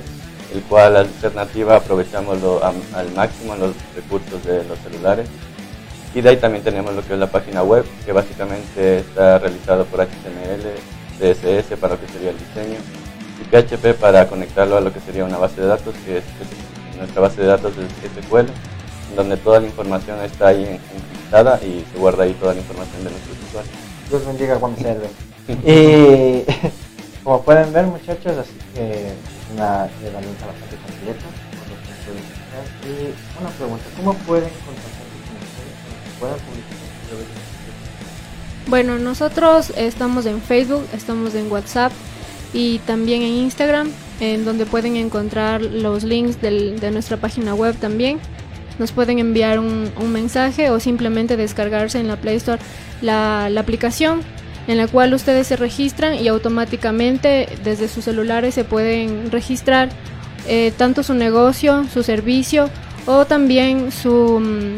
el 0.53 0.61
cual 0.63 0.97
al 0.97 1.09
ser 1.21 1.33
nativa 1.33 1.77
aprovechamos 1.77 2.37
al 2.93 3.11
máximo 3.13 3.55
los 3.55 3.73
recursos 3.95 4.43
de 4.43 4.63
los 4.65 4.77
celulares. 4.79 5.27
Y 6.13 6.21
de 6.21 6.29
ahí 6.29 6.37
también 6.37 6.63
tenemos 6.63 6.93
lo 6.93 7.05
que 7.05 7.13
es 7.13 7.19
la 7.19 7.27
página 7.29 7.63
web, 7.63 7.85
que 8.05 8.11
básicamente 8.11 8.99
está 8.99 9.39
realizado 9.39 9.85
por 9.85 10.01
HTML, 10.01 10.75
CSS 11.19 11.77
para 11.79 11.95
lo 11.95 12.01
que 12.01 12.07
sería 12.07 12.31
el 12.31 12.37
diseño, 12.37 12.79
y 12.79 13.04
PHP 13.51 13.99
para 13.99 14.27
conectarlo 14.27 14.77
a 14.77 14.81
lo 14.81 14.93
que 14.93 14.99
sería 14.99 15.25
una 15.25 15.37
base 15.37 15.61
de 15.61 15.67
datos, 15.67 15.95
que 16.05 16.17
es, 16.17 16.23
nuestra 16.97 17.21
base 17.21 17.41
de 17.41 17.47
datos 17.47 17.73
es 17.77 18.25
SQL, 18.25 18.47
donde 19.15 19.37
toda 19.37 19.59
la 19.59 19.67
información 19.67 20.19
está 20.23 20.47
ahí 20.47 20.79
encriptada 20.93 21.59
y 21.63 21.85
se 21.91 21.99
guarda 21.99 22.23
ahí 22.23 22.33
toda 22.33 22.53
la 22.53 22.59
información 22.59 23.03
de 23.03 23.11
nuestros 23.11 23.37
usuarios. 23.47 23.73
Dios 24.09 24.25
bendiga 24.25 24.55
Juan 24.57 24.75
Serve. 24.77 25.09
y 25.47 26.45
como 27.23 27.41
pueden 27.41 27.71
ver 27.73 27.85
muchachos, 27.85 28.37
así 28.37 28.53
que 28.73 29.13
una 29.53 29.87
herramienta 30.03 30.45
bastante 30.47 30.75
completa. 30.77 31.25
Y 32.85 33.41
una 33.41 33.49
pregunta, 33.49 33.85
¿cómo 33.97 34.13
pueden 34.13 34.49
contactarse 34.49 35.17
con 35.25 35.35
ustedes? 35.41 36.19
¿Pueden 36.19 36.35
publicar 36.35 36.85
bueno, 38.67 38.97
nosotros 38.97 39.71
estamos 39.77 40.25
en 40.25 40.41
Facebook, 40.41 40.87
estamos 40.91 41.35
en 41.35 41.51
WhatsApp, 41.51 41.91
y 42.55 42.79
también 42.79 43.21
en 43.21 43.33
Instagram, 43.33 43.89
en 44.21 44.45
donde 44.45 44.65
pueden 44.65 44.95
encontrar 44.95 45.61
los 45.61 46.05
links 46.05 46.41
de 46.41 46.89
nuestra 46.89 47.17
página 47.17 47.53
web 47.53 47.75
también. 47.75 48.17
Nos 48.79 48.93
pueden 48.93 49.19
enviar 49.19 49.59
un, 49.59 49.91
mensaje 50.07 50.69
o 50.69 50.79
simplemente 50.79 51.35
descargarse 51.35 51.99
en 51.99 52.07
la 52.07 52.15
Play 52.15 52.37
Store 52.37 52.61
la, 53.01 53.47
aplicación 53.57 54.21
en 54.67 54.77
la 54.77 54.87
cual 54.87 55.13
ustedes 55.13 55.47
se 55.47 55.57
registran 55.57 56.15
y 56.15 56.29
automáticamente 56.29 57.49
desde 57.65 57.89
sus 57.89 58.05
celulares 58.05 58.55
se 58.55 58.63
pueden 58.63 59.31
registrar 59.31 59.89
eh, 60.47 60.71
tanto 60.77 61.03
su 61.03 61.13
negocio, 61.13 61.83
su 61.93 62.03
servicio 62.03 62.69
o 63.05 63.25
también 63.25 63.91
su, 63.91 64.39
mm, 64.39 64.75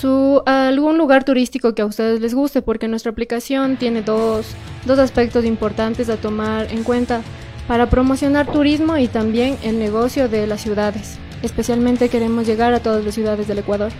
su 0.00 0.42
algún 0.46 0.96
lugar 0.96 1.24
turístico 1.24 1.74
que 1.74 1.82
a 1.82 1.86
ustedes 1.86 2.20
les 2.20 2.34
guste, 2.34 2.62
porque 2.62 2.88
nuestra 2.88 3.10
aplicación 3.10 3.76
tiene 3.76 4.02
dos, 4.02 4.54
dos 4.86 4.98
aspectos 4.98 5.44
importantes 5.44 6.08
a 6.08 6.16
tomar 6.16 6.70
en 6.70 6.84
cuenta 6.84 7.22
para 7.66 7.90
promocionar 7.90 8.46
turismo 8.46 8.96
y 8.96 9.08
también 9.08 9.58
el 9.62 9.78
negocio 9.78 10.28
de 10.28 10.46
las 10.46 10.60
ciudades. 10.60 11.18
Especialmente 11.42 12.08
queremos 12.08 12.46
llegar 12.46 12.72
a 12.74 12.80
todas 12.80 13.04
las 13.04 13.14
ciudades 13.14 13.46
del 13.48 13.58
Ecuador. 13.58 13.92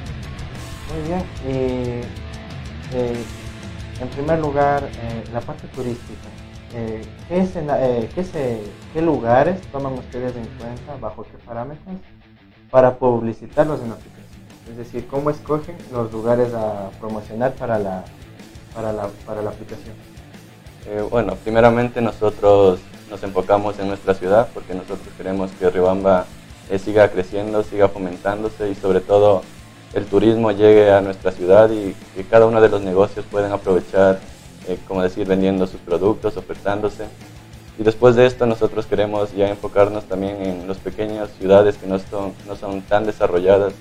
Muy 0.93 1.09
bien. 1.09 1.23
Y, 1.47 2.97
eh, 2.97 3.25
en 4.01 4.09
primer 4.09 4.39
lugar, 4.39 4.85
eh, 4.85 5.25
la 5.33 5.41
parte 5.41 5.67
turística. 5.69 6.29
Eh, 6.75 7.03
¿qué, 7.29 8.25
se, 8.25 8.63
¿Qué 8.93 9.03
lugares 9.03 9.61
toman 9.73 9.95
ustedes 9.95 10.37
en 10.37 10.47
cuenta, 10.59 10.97
bajo 11.01 11.25
qué 11.25 11.39
parámetros, 11.45 11.97
para 12.71 12.97
publicitarlos 12.97 13.81
en 13.83 13.89
la 13.89 13.95
aplicación? 13.95 14.18
Es 14.71 14.77
decir, 14.77 15.07
cómo 15.09 15.31
escogen 15.31 15.77
los 15.93 16.13
lugares 16.13 16.53
a 16.55 16.91
promocionar 17.01 17.55
para 17.55 17.79
la, 17.79 18.05
para 18.75 18.93
la, 18.93 19.09
para 19.27 19.43
la 19.43 19.51
aplicación. 19.51 19.95
Eh, 20.87 21.03
bueno, 21.11 21.35
primeramente 21.37 22.01
nosotros 22.01 22.81
nos 23.11 23.23
enfocamos 23.23 23.79
en 23.79 23.89
nuestra 23.89 24.15
ciudad 24.15 24.49
porque 24.53 24.75
nosotros 24.75 25.09
queremos 25.17 25.51
que 25.53 25.71
Riobamba 25.71 26.27
eh, 26.71 26.79
siga 26.79 27.09
creciendo, 27.11 27.63
siga 27.63 27.89
fomentándose 27.89 28.71
y 28.71 28.75
sobre 28.75 29.01
todo 29.01 29.43
el 29.95 30.05
turismo 30.05 30.51
llegue 30.51 30.91
a 30.91 31.01
nuestra 31.01 31.33
ciudad 31.33 31.71
y 31.71 31.95
que 32.15 32.25
cada 32.25 32.47
uno 32.47 32.61
de 32.61 32.69
los 32.69 32.83
negocios 32.83 33.25
puedan 33.31 33.53
aprovechar, 33.53 34.21
eh, 34.69 34.79
como 34.87 35.03
decir, 35.03 35.27
vendiendo 35.27 35.67
sus 35.67 35.81
productos, 35.81 36.37
ofertándose. 36.37 37.07
Y 37.79 37.85
después 37.85 38.17
de 38.17 38.27
esto 38.27 38.45
nosotros 38.45 38.87
queremos 38.87 39.33
ya 39.33 39.49
enfocarnos 39.49 40.05
también 40.05 40.43
en 40.43 40.69
las 40.69 40.79
pequeñas 40.79 41.31
ciudades 41.39 41.77
que 41.79 41.87
no 41.87 41.99
son, 41.99 42.35
no 42.47 42.57
son 42.57 42.83
tan 42.83 43.07
desarrolladas 43.07 43.73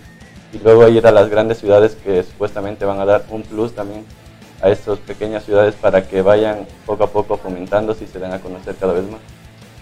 y 0.57 0.63
luego 0.63 0.87
ir 0.87 1.05
a 1.05 1.11
las 1.11 1.29
grandes 1.29 1.59
ciudades 1.59 1.95
que 1.95 2.23
supuestamente 2.23 2.85
van 2.85 2.99
a 2.99 3.05
dar 3.05 3.23
un 3.29 3.43
plus 3.43 3.73
también 3.73 4.05
a 4.61 4.69
estas 4.69 4.97
pequeñas 4.99 5.43
ciudades 5.43 5.75
para 5.75 6.07
que 6.07 6.21
vayan 6.21 6.65
poco 6.85 7.03
a 7.03 7.07
poco 7.07 7.37
fomentándose 7.37 8.05
y 8.05 8.07
se 8.07 8.19
den 8.19 8.31
a 8.31 8.39
conocer 8.39 8.75
cada 8.75 8.93
vez 8.93 9.03
más. 9.03 9.19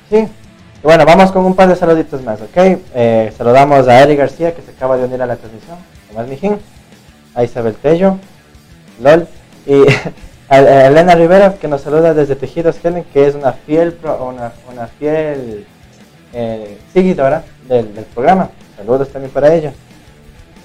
Sí, 0.10 0.28
bueno, 0.84 1.06
vamos 1.06 1.32
con 1.32 1.46
un 1.46 1.56
par 1.56 1.70
de 1.70 1.76
saluditos 1.76 2.22
más, 2.24 2.42
¿ok? 2.42 2.58
Eh, 2.94 3.34
saludamos 3.38 3.88
a 3.88 4.02
Eric 4.02 4.20
García 4.20 4.54
que 4.54 4.62
se 4.62 4.72
acaba 4.72 4.98
de 4.98 5.06
unir 5.06 5.22
a 5.22 5.26
la 5.26 5.38
transmisión, 5.38 5.78
Tomás 6.10 6.28
Mijín, 6.28 6.60
a 7.34 7.44
Isabel 7.44 7.76
Tello, 7.76 8.18
LOL, 9.02 9.28
y 9.66 9.84
a 10.50 10.88
Elena 10.88 11.16
Rivera 11.16 11.54
que 11.54 11.68
nos 11.68 11.82
saluda 11.82 12.14
desde 12.14 12.36
Tejidos 12.36 12.84
Helen, 12.84 13.06
que 13.14 13.28
es 13.28 13.36
una 13.36 13.54
fiel, 13.54 13.98
una, 14.04 14.52
una 14.72 14.88
fiel 14.88 15.66
eh, 16.34 16.78
seguidora 16.94 17.44
del, 17.68 17.96
del 17.96 18.06
programa. 18.06 18.50
Saludos 18.76 19.10
también 19.10 19.32
para 19.32 19.54
ella. 19.54 19.74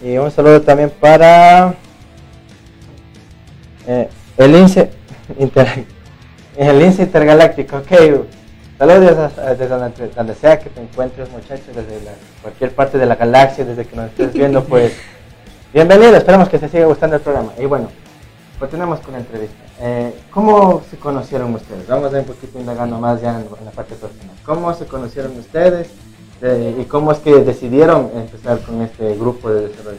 Y 0.03 0.17
un 0.17 0.31
saludo 0.31 0.63
también 0.63 0.91
para 0.91 1.75
eh, 3.87 4.09
el 4.39 4.57
INSE 4.57 4.91
el 6.57 6.83
INSE 6.83 7.03
Intergaláctico. 7.03 7.77
Ok, 7.77 7.91
saludos 8.79 9.31
desde 9.59 9.69
donde, 9.69 10.35
sea 10.35 10.59
que 10.59 10.71
te 10.71 10.81
encuentres, 10.81 11.31
muchachos, 11.31 11.67
desde 11.67 12.01
cualquier 12.41 12.75
parte 12.75 12.97
de 12.97 13.07
la 13.07 13.17
galaxia, 13.17 13.65
desde 13.65 13.85
que 13.85 13.95
nos 13.97 14.07
estés 14.07 14.33
viendo, 14.33 14.65
pues 14.65 14.95
bienvenido. 15.75 16.17
Esperamos 16.17 16.49
que 16.49 16.59
te 16.59 16.69
siga 16.69 16.87
gustando 16.87 17.17
el 17.17 17.23
programa. 17.23 17.53
Y 17.59 17.67
bueno, 17.67 17.89
continuamos 18.59 19.01
con 19.01 19.13
la 19.13 19.19
entrevista. 19.19 19.57
Eh, 19.81 20.15
¿Cómo 20.31 20.83
se 20.91 20.97
conocieron 20.97 21.55
ustedes? 21.55 21.87
Vamos 21.87 22.13
a 22.13 22.17
ir 22.17 22.29
un 22.29 22.35
poquito 22.35 22.59
indagando 22.59 22.99
más 22.99 23.21
ya 23.21 23.33
en, 23.33 23.47
en 23.59 23.65
la 23.67 23.71
parte 23.71 23.95
personal. 23.95 24.35
¿Cómo 24.45 24.73
se 24.73 24.87
conocieron 24.87 25.39
ustedes? 25.39 25.91
Eh, 26.43 26.77
¿Y 26.81 26.85
cómo 26.85 27.13
es 27.13 27.19
que 27.19 27.35
decidieron 27.37 28.11
empezar 28.15 28.61
con 28.61 28.81
este 28.83 29.15
grupo 29.15 29.51
de 29.51 29.69
desarrollo? 29.69 29.99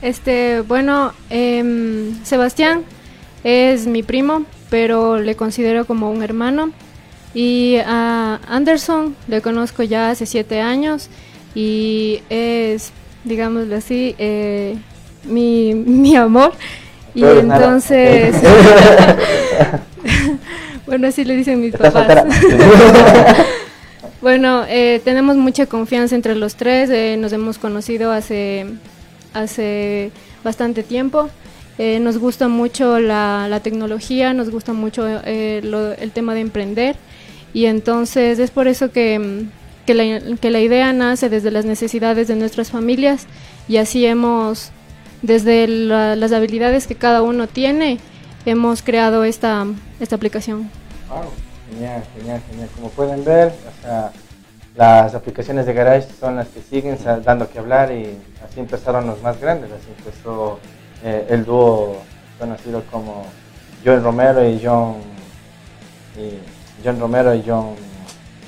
Este, 0.00 0.62
bueno, 0.62 1.12
eh, 1.28 2.12
Sebastián 2.22 2.84
es 3.44 3.86
mi 3.86 4.02
primo, 4.02 4.44
pero 4.70 5.18
le 5.18 5.36
considero 5.36 5.84
como 5.84 6.10
un 6.10 6.22
hermano. 6.22 6.70
Y 7.34 7.76
a 7.84 8.40
Anderson 8.48 9.14
le 9.28 9.42
conozco 9.42 9.82
ya 9.82 10.10
hace 10.10 10.24
siete 10.24 10.60
años 10.60 11.08
y 11.54 12.22
es, 12.30 12.92
digámoslo 13.24 13.76
así, 13.76 14.14
eh, 14.18 14.76
mi, 15.24 15.74
mi 15.74 16.16
amor. 16.16 16.52
Y 17.14 17.24
entonces, 17.24 18.36
bueno, 20.86 21.08
así 21.08 21.24
le 21.24 21.36
dicen 21.36 21.60
mis 21.60 21.74
papás. 21.74 22.24
Bueno, 24.20 24.64
eh, 24.68 25.00
tenemos 25.04 25.36
mucha 25.36 25.66
confianza 25.66 26.16
entre 26.16 26.34
los 26.34 26.56
tres, 26.56 26.90
eh, 26.90 27.16
nos 27.18 27.32
hemos 27.32 27.58
conocido 27.58 28.10
hace, 28.10 28.66
hace 29.32 30.10
bastante 30.42 30.82
tiempo. 30.82 31.30
Eh, 31.78 32.00
nos 32.00 32.18
gusta 32.18 32.48
mucho 32.48 32.98
la, 32.98 33.60
tecnología, 33.62 34.34
nos 34.34 34.50
gusta 34.50 34.72
mucho 34.72 35.06
el 35.06 36.10
tema 36.12 36.34
de 36.34 36.40
emprender 36.40 36.96
y 37.54 37.66
entonces 37.66 38.40
es 38.40 38.50
por 38.50 38.66
eso 38.66 38.90
que, 38.90 39.44
que, 39.86 39.94
la, 39.94 40.36
que 40.40 40.50
la 40.50 40.60
idea 40.60 40.92
nace 40.92 41.28
desde 41.28 41.52
las 41.52 41.64
necesidades 41.64 42.26
de 42.26 42.34
nuestras 42.34 42.72
familias 42.72 43.26
y 43.68 43.76
así 43.76 44.04
hemos, 44.04 44.72
desde 45.22 45.68
las 45.68 46.32
habilidades 46.32 46.88
que 46.88 46.96
cada 46.96 47.22
uno 47.22 47.46
tiene, 47.46 47.98
hemos 48.44 48.82
creado 48.82 49.22
esta, 49.22 49.64
esta 50.00 50.16
aplicación. 50.16 50.68
Genial, 51.70 52.02
genial, 52.16 52.42
genial. 52.50 52.68
Como 52.74 52.88
pueden 52.90 53.24
ver, 53.24 53.52
las 54.74 55.14
aplicaciones 55.14 55.66
de 55.66 55.74
Garage 55.74 56.08
son 56.18 56.36
las 56.36 56.48
que 56.48 56.60
siguen 56.60 56.98
dando 57.24 57.48
que 57.50 57.58
hablar 57.58 57.92
y 57.92 58.18
así 58.44 58.60
empezaron 58.60 59.06
los 59.06 59.22
más 59.22 59.40
grandes. 59.40 59.70
Así 59.72 59.88
empezó 59.98 60.58
eh, 61.04 61.26
el 61.30 61.44
dúo 61.44 61.96
conocido 62.38 62.82
como 62.90 63.26
John 63.84 64.02
Romero 64.02 64.48
y 64.48 64.60
John, 64.62 64.96
y 66.16 66.38
John 66.84 66.98
Romero 67.00 67.34
y 67.34 67.42
John, 67.46 67.74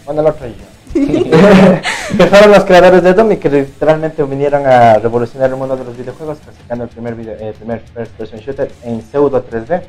bueno, 0.04 0.20
el 0.22 0.26
otro 0.26 0.46
y 0.48 0.52
que 0.52 0.70
fueron 2.28 2.50
los 2.50 2.64
creadores 2.64 3.02
de 3.02 3.14
Doom 3.14 3.32
y 3.32 3.36
que 3.36 3.48
literalmente 3.48 4.22
vinieron 4.24 4.66
a 4.66 4.94
revolucionar 4.94 5.50
el 5.50 5.56
mundo 5.56 5.76
de 5.76 5.84
los 5.84 5.96
videojuegos, 5.96 6.38
sacando 6.38 6.84
el 6.84 6.90
primer, 6.90 7.14
video, 7.14 7.36
el 7.38 7.54
primer 7.54 7.80
first 7.80 8.12
person 8.12 8.40
shooter 8.40 8.70
en 8.82 9.02
pseudo 9.02 9.44
3D 9.44 9.82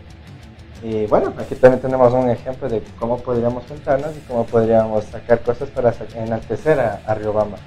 Y 0.84 1.06
bueno, 1.06 1.34
aquí 1.38 1.56
también 1.56 1.82
tenemos 1.82 2.12
un 2.14 2.30
ejemplo 2.30 2.68
de 2.68 2.82
cómo 3.00 3.18
podríamos 3.18 3.64
juntarnos 3.68 4.18
y 4.18 4.20
cómo 4.22 4.46
podríamos 4.46 5.04
sacar 5.06 5.42
cosas 5.42 5.70
para 5.70 5.94
enaltecer 6.16 6.80
a, 6.80 7.02
a 7.06 7.14
Riobamba. 7.14 7.58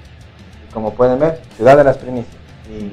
Como 0.73 0.93
pueden 0.95 1.21
ver, 1.21 1.41
ciudad 1.57 1.77
de 1.77 1.85
las 1.85 1.99
primicias. 1.99 2.37
Y 2.69 2.91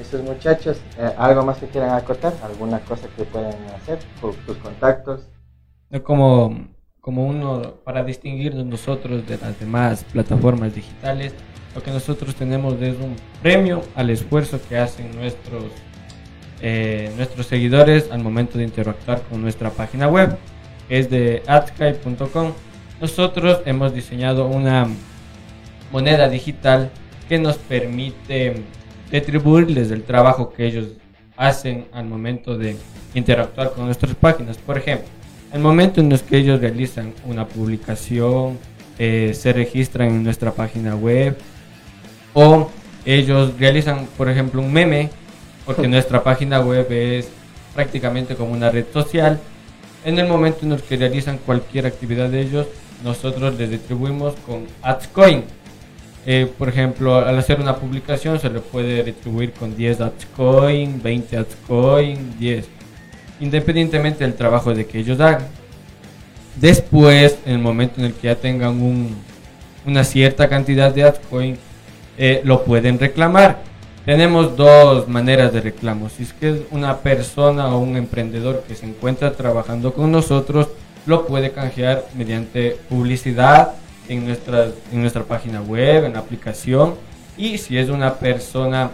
esos 0.00 0.22
muchachos, 0.22 0.78
eh, 0.98 1.12
¿algo 1.16 1.44
más 1.44 1.58
que 1.58 1.66
quieran 1.66 1.90
acotar? 1.90 2.34
¿Alguna 2.42 2.80
cosa 2.80 3.08
que 3.16 3.24
pueden 3.24 3.54
hacer? 3.76 3.98
¿Tus 4.20 4.36
tus 4.44 4.56
contactos? 4.58 5.28
Como, 6.02 6.66
como 7.00 7.26
uno, 7.26 7.76
para 7.84 8.02
distinguirnos 8.02 8.66
nosotros 8.66 9.26
de 9.26 9.38
las 9.38 9.58
demás 9.60 10.04
plataformas 10.12 10.74
digitales, 10.74 11.32
lo 11.74 11.82
que 11.82 11.90
nosotros 11.90 12.34
tenemos 12.34 12.74
es 12.80 12.96
un 12.96 13.16
premio 13.40 13.82
al 13.94 14.10
esfuerzo 14.10 14.58
que 14.68 14.76
hacen 14.76 15.14
nuestros, 15.14 15.64
eh, 16.60 17.12
nuestros 17.16 17.46
seguidores 17.46 18.10
al 18.10 18.22
momento 18.22 18.58
de 18.58 18.64
interactuar 18.64 19.22
con 19.22 19.42
nuestra 19.42 19.70
página 19.70 20.08
web, 20.08 20.36
es 20.88 21.10
de 21.10 21.42
adsky.com. 21.46 22.52
Nosotros 23.00 23.60
hemos 23.66 23.94
diseñado 23.94 24.46
una 24.46 24.88
moneda 25.92 26.28
digital 26.28 26.90
que 27.28 27.38
nos 27.38 27.56
permite 27.56 28.62
retribuirles 29.10 29.90
el 29.90 30.02
trabajo 30.02 30.52
que 30.52 30.66
ellos 30.66 30.88
hacen 31.36 31.86
al 31.92 32.06
momento 32.06 32.56
de 32.56 32.76
interactuar 33.14 33.72
con 33.72 33.86
nuestras 33.86 34.14
páginas. 34.14 34.56
Por 34.58 34.78
ejemplo, 34.78 35.06
el 35.52 35.60
momento 35.60 36.00
en 36.00 36.08
los 36.08 36.22
que 36.22 36.38
ellos 36.38 36.60
realizan 36.60 37.12
una 37.26 37.46
publicación, 37.46 38.58
eh, 38.98 39.32
se 39.34 39.52
registran 39.52 40.08
en 40.08 40.24
nuestra 40.24 40.52
página 40.52 40.96
web 40.96 41.36
o 42.32 42.70
ellos 43.04 43.52
realizan, 43.58 44.06
por 44.16 44.28
ejemplo, 44.30 44.62
un 44.62 44.72
meme, 44.72 45.10
porque 45.66 45.88
nuestra 45.88 46.22
página 46.22 46.60
web 46.60 46.86
es 46.90 47.28
prácticamente 47.74 48.34
como 48.36 48.52
una 48.52 48.70
red 48.70 48.86
social. 48.92 49.38
En 50.04 50.18
el 50.18 50.26
momento 50.28 50.64
en 50.64 50.72
el 50.72 50.82
que 50.82 50.96
realizan 50.96 51.38
cualquier 51.38 51.84
actividad 51.86 52.28
de 52.30 52.40
ellos, 52.40 52.66
nosotros 53.04 53.58
les 53.58 53.68
retribuimos 53.70 54.34
con 54.46 54.66
AdsCoin. 54.82 55.44
Eh, 56.24 56.50
por 56.58 56.68
ejemplo, 56.68 57.16
al 57.16 57.38
hacer 57.38 57.60
una 57.60 57.76
publicación 57.76 58.40
se 58.40 58.48
le 58.50 58.60
puede 58.60 59.02
retribuir 59.02 59.52
con 59.52 59.76
10 59.76 60.00
AdsCoin, 60.00 61.02
20 61.02 61.36
AdsCoin, 61.36 62.38
10 62.38 62.66
independientemente 63.38 64.24
del 64.24 64.34
trabajo 64.34 64.74
de 64.74 64.86
que 64.86 64.98
ellos 64.98 65.20
hagan. 65.20 65.46
Después, 66.56 67.38
en 67.44 67.52
el 67.52 67.58
momento 67.58 68.00
en 68.00 68.06
el 68.06 68.14
que 68.14 68.28
ya 68.28 68.34
tengan 68.36 68.80
un- 68.80 69.14
una 69.84 70.04
cierta 70.04 70.48
cantidad 70.48 70.92
de 70.94 71.02
AdCoin, 71.04 71.58
eh, 72.16 72.40
lo 72.44 72.64
pueden 72.64 72.98
reclamar. 72.98 73.58
Tenemos 74.06 74.56
dos 74.56 75.08
maneras 75.08 75.52
de 75.52 75.60
reclamo. 75.60 76.08
Si 76.08 76.22
es 76.22 76.32
que 76.32 76.50
es 76.50 76.60
una 76.70 76.98
persona 76.98 77.74
o 77.74 77.80
un 77.80 77.96
emprendedor 77.96 78.62
que 78.62 78.76
se 78.76 78.86
encuentra 78.86 79.32
trabajando 79.32 79.92
con 79.92 80.12
nosotros, 80.12 80.68
lo 81.06 81.26
puede 81.26 81.50
canjear 81.50 82.04
mediante 82.14 82.78
publicidad 82.88 83.72
en 84.08 84.24
nuestra, 84.24 84.66
en 84.92 85.00
nuestra 85.00 85.24
página 85.24 85.60
web, 85.60 86.04
en 86.04 86.12
la 86.12 86.20
aplicación. 86.20 86.94
Y 87.36 87.58
si 87.58 87.78
es 87.78 87.88
una 87.88 88.14
persona 88.14 88.92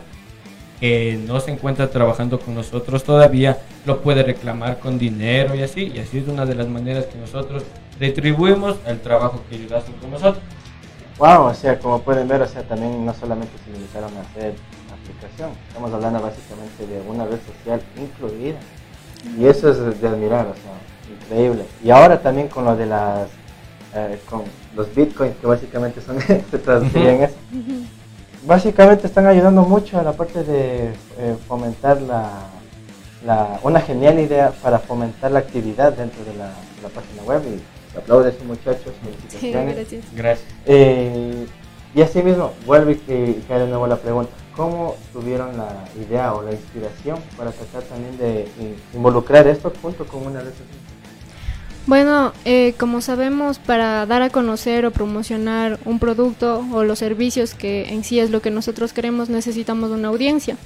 que 0.80 1.20
no 1.26 1.40
se 1.40 1.50
encuentra 1.50 1.90
trabajando 1.90 2.40
con 2.40 2.54
nosotros 2.54 3.04
todavía, 3.04 3.58
lo 3.84 4.00
puede 4.00 4.22
reclamar 4.22 4.78
con 4.78 4.98
dinero 4.98 5.54
y 5.54 5.62
así. 5.62 5.92
Y 5.94 5.98
así 5.98 6.20
es 6.20 6.26
una 6.28 6.46
de 6.46 6.54
las 6.54 6.68
maneras 6.68 7.04
que 7.04 7.18
nosotros 7.18 7.64
retribuimos 8.00 8.76
el 8.86 8.98
trabajo 9.02 9.42
que 9.50 9.56
ellos 9.56 9.72
hacen 9.72 9.92
con 9.96 10.10
nosotros. 10.10 10.42
Wow, 11.18 11.48
o 11.48 11.54
sea, 11.54 11.78
como 11.78 12.00
pueden 12.00 12.26
ver, 12.28 12.40
o 12.40 12.48
sea, 12.48 12.62
también 12.62 13.04
no 13.04 13.12
solamente 13.12 13.52
se 13.62 13.72
limitaron 13.72 14.16
a 14.16 14.22
hacer 14.22 14.54
estamos 15.26 15.92
hablando 15.92 16.20
básicamente 16.20 16.86
de 16.86 17.00
una 17.08 17.24
red 17.26 17.38
social 17.46 17.80
incluida. 17.96 18.58
Y 19.38 19.46
eso 19.46 19.70
es 19.70 20.00
de 20.00 20.08
admirar, 20.08 20.46
o 20.46 20.54
sea, 20.54 21.16
increíble. 21.24 21.64
Y 21.84 21.90
ahora 21.90 22.20
también 22.20 22.48
con 22.48 22.64
lo 22.64 22.74
de 22.76 22.86
las, 22.86 23.28
eh, 23.94 24.18
con 24.28 24.42
los 24.74 24.92
bitcoins, 24.94 25.36
que 25.40 25.46
básicamente 25.46 26.00
son, 26.00 26.20
se 26.50 26.58
traducirían 26.58 27.16
en 27.16 27.22
eso. 27.24 27.34
Básicamente 28.44 29.06
están 29.06 29.26
ayudando 29.26 29.62
mucho 29.62 29.98
a 30.00 30.02
la 30.02 30.12
parte 30.12 30.42
de 30.42 30.88
eh, 31.18 31.36
fomentar 31.46 32.00
la, 32.02 32.30
la- 33.24 33.60
una 33.62 33.80
genial 33.80 34.18
idea 34.18 34.50
para 34.62 34.80
fomentar 34.80 35.30
la 35.30 35.38
actividad 35.38 35.92
dentro 35.92 36.24
de 36.24 36.34
la, 36.34 36.46
de 36.48 36.82
la 36.82 36.88
página 36.88 37.22
web 37.22 37.42
y 37.46 37.92
se 37.92 37.98
aplaude 37.98 38.26
a 38.26 38.30
esos 38.30 38.44
muchachos, 38.44 38.92
felicitaciones. 39.04 39.76
gracias. 39.76 40.04
Gracias. 40.16 40.48
Eh, 40.66 41.46
y 41.94 42.02
así 42.02 42.20
mismo, 42.22 42.50
vuelve 42.66 42.92
y 42.92 42.96
que- 42.96 43.30
y 43.38 43.44
cae 43.46 43.60
de 43.60 43.68
nuevo 43.68 43.86
la 43.86 43.96
pregunta, 43.96 44.32
¿cómo 44.56 44.96
tuvieron 45.12 45.56
la 45.56 45.84
idea 46.00 46.34
o 46.34 46.42
la 46.42 46.52
inspiración 46.52 47.18
para 47.36 47.52
tratar 47.52 47.82
también 47.82 48.16
de 48.18 48.48
in- 48.60 48.76
involucrar 48.94 49.46
esto 49.48 49.72
junto 49.82 50.06
con 50.06 50.26
una 50.26 50.40
red 50.40 50.50
social? 50.50 50.68
Bueno, 51.84 52.32
eh, 52.44 52.74
como 52.78 53.00
sabemos, 53.00 53.58
para 53.58 54.06
dar 54.06 54.22
a 54.22 54.30
conocer 54.30 54.86
o 54.86 54.92
promocionar 54.92 55.80
un 55.84 55.98
producto 55.98 56.64
o 56.72 56.84
los 56.84 57.00
servicios 57.00 57.54
que 57.54 57.88
en 57.92 58.04
sí 58.04 58.20
es 58.20 58.30
lo 58.30 58.40
que 58.40 58.50
nosotros 58.52 58.92
queremos, 58.92 59.28
necesitamos 59.28 59.90
una 59.90 60.08
audiencia. 60.08 60.56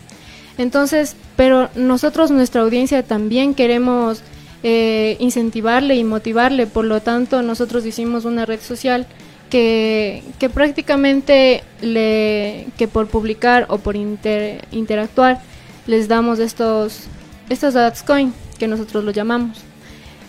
Entonces, 0.59 1.17
pero 1.37 1.71
nosotros, 1.75 2.31
nuestra 2.31 2.63
audiencia, 2.63 3.03
también 3.03 3.55
queremos 3.55 4.23
eh, 4.63 5.17
incentivarle 5.19 5.97
y 5.97 6.05
motivarle. 6.05 6.67
Por 6.67 6.85
lo 6.85 7.01
tanto, 7.01 7.41
nosotros 7.43 7.87
hicimos 7.87 8.25
una 8.27 8.45
red 8.45 8.61
social 8.61 9.07
que, 9.51 10.23
prácticamente 10.53 11.63
le, 11.81 12.67
que 12.77 12.89
por 12.89 13.07
publicar 13.09 13.67
o 13.69 13.79
por 13.79 13.97
inter- 13.97 14.67
interactuar 14.73 15.41
les 15.87 16.09
damos 16.09 16.39
estos, 16.39 17.05
estos 17.49 17.77
AdsCoin 17.77 18.33
que 18.59 18.67
nosotros 18.67 19.05
lo 19.05 19.13
llamamos. 19.13 19.59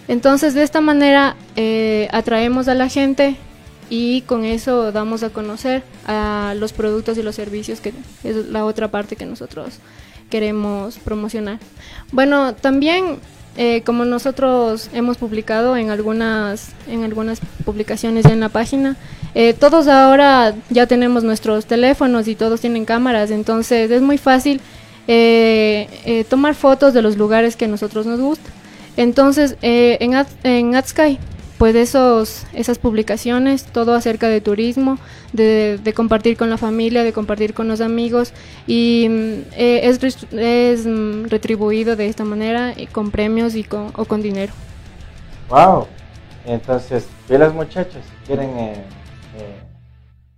Entonces 0.07 0.53
de 0.53 0.63
esta 0.63 0.81
manera 0.81 1.35
eh, 1.55 2.07
atraemos 2.11 2.67
a 2.67 2.73
la 2.73 2.89
gente 2.89 3.35
y 3.89 4.21
con 4.21 4.45
eso 4.45 4.91
damos 4.91 5.23
a 5.23 5.29
conocer 5.29 5.83
a 6.05 6.53
los 6.57 6.73
productos 6.73 7.17
y 7.17 7.23
los 7.23 7.35
servicios 7.35 7.79
que 7.81 7.93
es 8.23 8.35
la 8.47 8.65
otra 8.65 8.89
parte 8.89 9.15
que 9.15 9.25
nosotros 9.25 9.79
queremos 10.29 10.97
promocionar. 10.97 11.59
Bueno, 12.11 12.53
también 12.53 13.19
eh, 13.57 13.81
como 13.81 14.05
nosotros 14.05 14.89
hemos 14.93 15.17
publicado 15.17 15.75
en 15.75 15.89
algunas 15.89 16.69
en 16.87 17.03
algunas 17.03 17.39
publicaciones 17.65 18.23
ya 18.23 18.31
en 18.31 18.39
la 18.39 18.49
página, 18.49 18.95
eh, 19.35 19.53
todos 19.53 19.87
ahora 19.87 20.53
ya 20.69 20.87
tenemos 20.87 21.23
nuestros 21.23 21.65
teléfonos 21.65 22.27
y 22.27 22.35
todos 22.35 22.61
tienen 22.61 22.85
cámaras, 22.85 23.31
entonces 23.31 23.91
es 23.91 24.01
muy 24.01 24.17
fácil 24.17 24.61
eh, 25.09 25.87
eh, 26.03 26.25
tomar 26.25 26.53
fotos 26.53 26.93
de 26.93 27.01
los 27.01 27.15
lugares 27.15 27.55
que 27.55 27.65
a 27.65 27.67
nosotros 27.69 28.05
nos 28.05 28.19
gustan. 28.19 28.51
Entonces, 28.97 29.55
eh, 29.61 29.97
en, 30.01 30.13
en 30.43 30.75
AdSky, 30.75 31.17
pues 31.57 31.75
esos, 31.75 32.45
esas 32.53 32.77
publicaciones, 32.77 33.65
todo 33.65 33.95
acerca 33.95 34.27
de 34.27 34.41
turismo, 34.41 34.97
de, 35.33 35.93
compartir 35.95 36.37
con 36.37 36.49
la 36.49 36.57
familia, 36.57 37.03
de 37.03 37.13
compartir 37.13 37.53
con 37.53 37.67
los 37.67 37.81
amigos, 37.81 38.33
y 38.67 39.07
mm, 39.09 39.33
eh, 39.53 39.97
es, 40.31 40.85
mm, 40.85 41.25
retribuido 41.25 41.95
de 41.95 42.07
esta 42.07 42.23
manera, 42.23 42.73
y 42.75 42.87
con 42.87 43.11
premios 43.11 43.55
y 43.55 43.63
con, 43.63 43.91
o 43.95 44.05
con 44.05 44.21
dinero. 44.21 44.53
Wow, 45.49 45.87
entonces, 46.45 47.07
bien 47.27 47.41
los 47.41 47.53
muchachos, 47.53 48.03
quieren, 48.25 48.49
eh, 48.57 48.73
eh, 49.37 49.59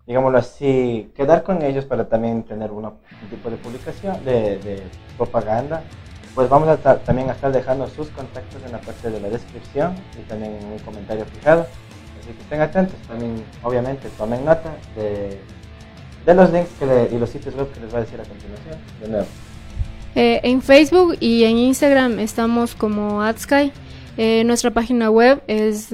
digámoslo 0.08 0.38
así, 0.38 1.12
quedar 1.16 1.44
con 1.44 1.62
ellos 1.62 1.86
para 1.86 2.08
también 2.08 2.44
tener 2.44 2.72
un 2.72 2.90
tipo 3.30 3.50
de 3.50 3.58
publicación, 3.58 4.24
de, 4.24 4.58
de 4.60 4.84
propaganda, 5.18 5.84
pues 6.36 6.48
vamos 6.50 6.68
a 6.70 6.78
ta- 6.78 7.00
también 7.00 7.30
a 7.30 7.34
estar 7.34 7.52
dejando 7.52 7.88
sus 7.88 8.08
contactos 8.10 8.62
en 8.66 8.72
la 8.72 8.80
parte 8.82 9.10
de 9.10 9.20
la 9.20 9.30
descripción 9.30 9.94
y 10.20 10.22
también 10.30 10.56
en 10.62 10.66
un 10.74 10.80
comentario 10.80 11.26
fijado. 11.26 11.68
Así 12.22 12.32
que 12.34 12.42
estén 12.42 12.62
atentos, 12.62 12.96
también 13.08 13.44
obviamente 13.64 14.08
tomen 14.18 14.46
nota 14.46 14.72
de, 14.96 15.40
los 16.34 16.52
links 16.52 16.70
y 17.12 17.18
los 17.18 17.30
sitios 17.30 17.56
web 17.56 17.72
que 17.72 17.80
les 17.80 17.94
va 17.94 17.98
a 17.98 18.02
decir 18.02 18.20
a 18.22 18.24
continuación. 18.24 18.78
De 19.02 19.08
nuevo. 19.08 19.26
Eh, 20.16 20.40
en 20.44 20.62
Facebook 20.62 21.16
y 21.20 21.44
en 21.44 21.58
Instagram 21.58 22.20
estamos 22.20 22.76
como 22.76 23.22
AdSky. 23.22 23.72
Eh, 24.18 24.44
nuestra 24.44 24.72
página 24.72 25.10
web 25.10 25.42
es 25.48 25.90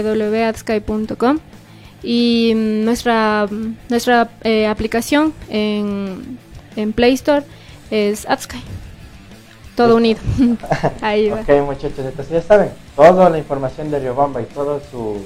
www.adsky.com 0.00 1.38
y 2.02 2.52
mm, 2.54 2.84
nuestra, 2.84 3.48
nuestra 3.88 4.30
eh, 4.44 4.66
aplicación 4.66 5.32
en, 5.48 6.38
en 6.76 6.92
Play 6.92 7.14
Store 7.14 7.42
es 7.90 8.28
AdSky. 8.28 8.58
Todo 9.80 9.96
unido. 9.96 10.20
Ahí 11.00 11.30
va. 11.30 11.40
Ok, 11.40 11.48
muchachos, 11.64 11.98
entonces 12.00 12.28
ya 12.28 12.42
saben, 12.42 12.70
toda 12.94 13.30
la 13.30 13.38
información 13.38 13.90
de 13.90 13.98
Riobamba 13.98 14.42
y 14.42 14.44
todo 14.44 14.78
su, 14.90 15.16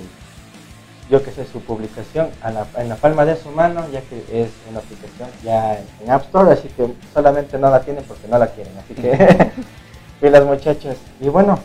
yo 1.10 1.22
que 1.24 1.32
sé, 1.32 1.44
su 1.44 1.60
publicación 1.60 2.28
a 2.40 2.50
la- 2.52 2.66
en 2.76 2.88
la 2.88 2.94
palma 2.94 3.24
de 3.24 3.34
su 3.36 3.48
mano, 3.50 3.84
ya 3.92 4.00
que 4.02 4.18
es 4.32 4.50
una 4.70 4.78
aplicación 4.78 5.28
ya 5.42 5.80
en, 6.00 6.10
App 6.10 6.22
Store, 6.22 6.52
así 6.52 6.68
que 6.68 6.86
solamente 7.12 7.58
no 7.58 7.68
la 7.68 7.80
tienen 7.80 8.04
porque 8.04 8.28
no 8.28 8.38
la 8.38 8.46
quieren. 8.46 8.72
Así 8.78 8.94
que, 8.94 9.50
pilas 10.20 10.44
muchachos. 10.44 10.96
Y 11.20 11.28
bueno, 11.28 11.58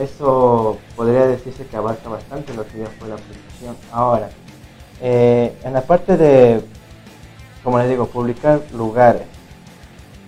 eso 0.00 0.78
podría 0.96 1.26
decirse 1.26 1.64
que 1.66 1.76
abarca 1.76 2.08
bastante 2.08 2.52
lo 2.54 2.66
que 2.66 2.78
ya 2.78 2.86
fue 2.98 3.08
la 3.08 3.14
aplicación. 3.14 3.76
Ahora, 3.92 4.30
eh, 5.00 5.56
en 5.62 5.72
la 5.72 5.82
parte 5.82 6.16
de, 6.16 6.60
como 7.62 7.78
les 7.78 7.88
digo, 7.88 8.06
publicar 8.06 8.60
lugares. 8.72 9.22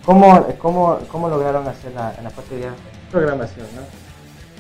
¿Cómo, 0.09 0.47
cómo, 0.57 0.99
cómo 1.13 1.29
lograron 1.29 1.69
hacer 1.69 1.93
la, 1.93 2.15
en 2.17 2.25
la 2.25 2.31
parte 2.31 2.59
ya 2.59 2.73
programación, 3.11 3.67
¿no? 3.77 3.83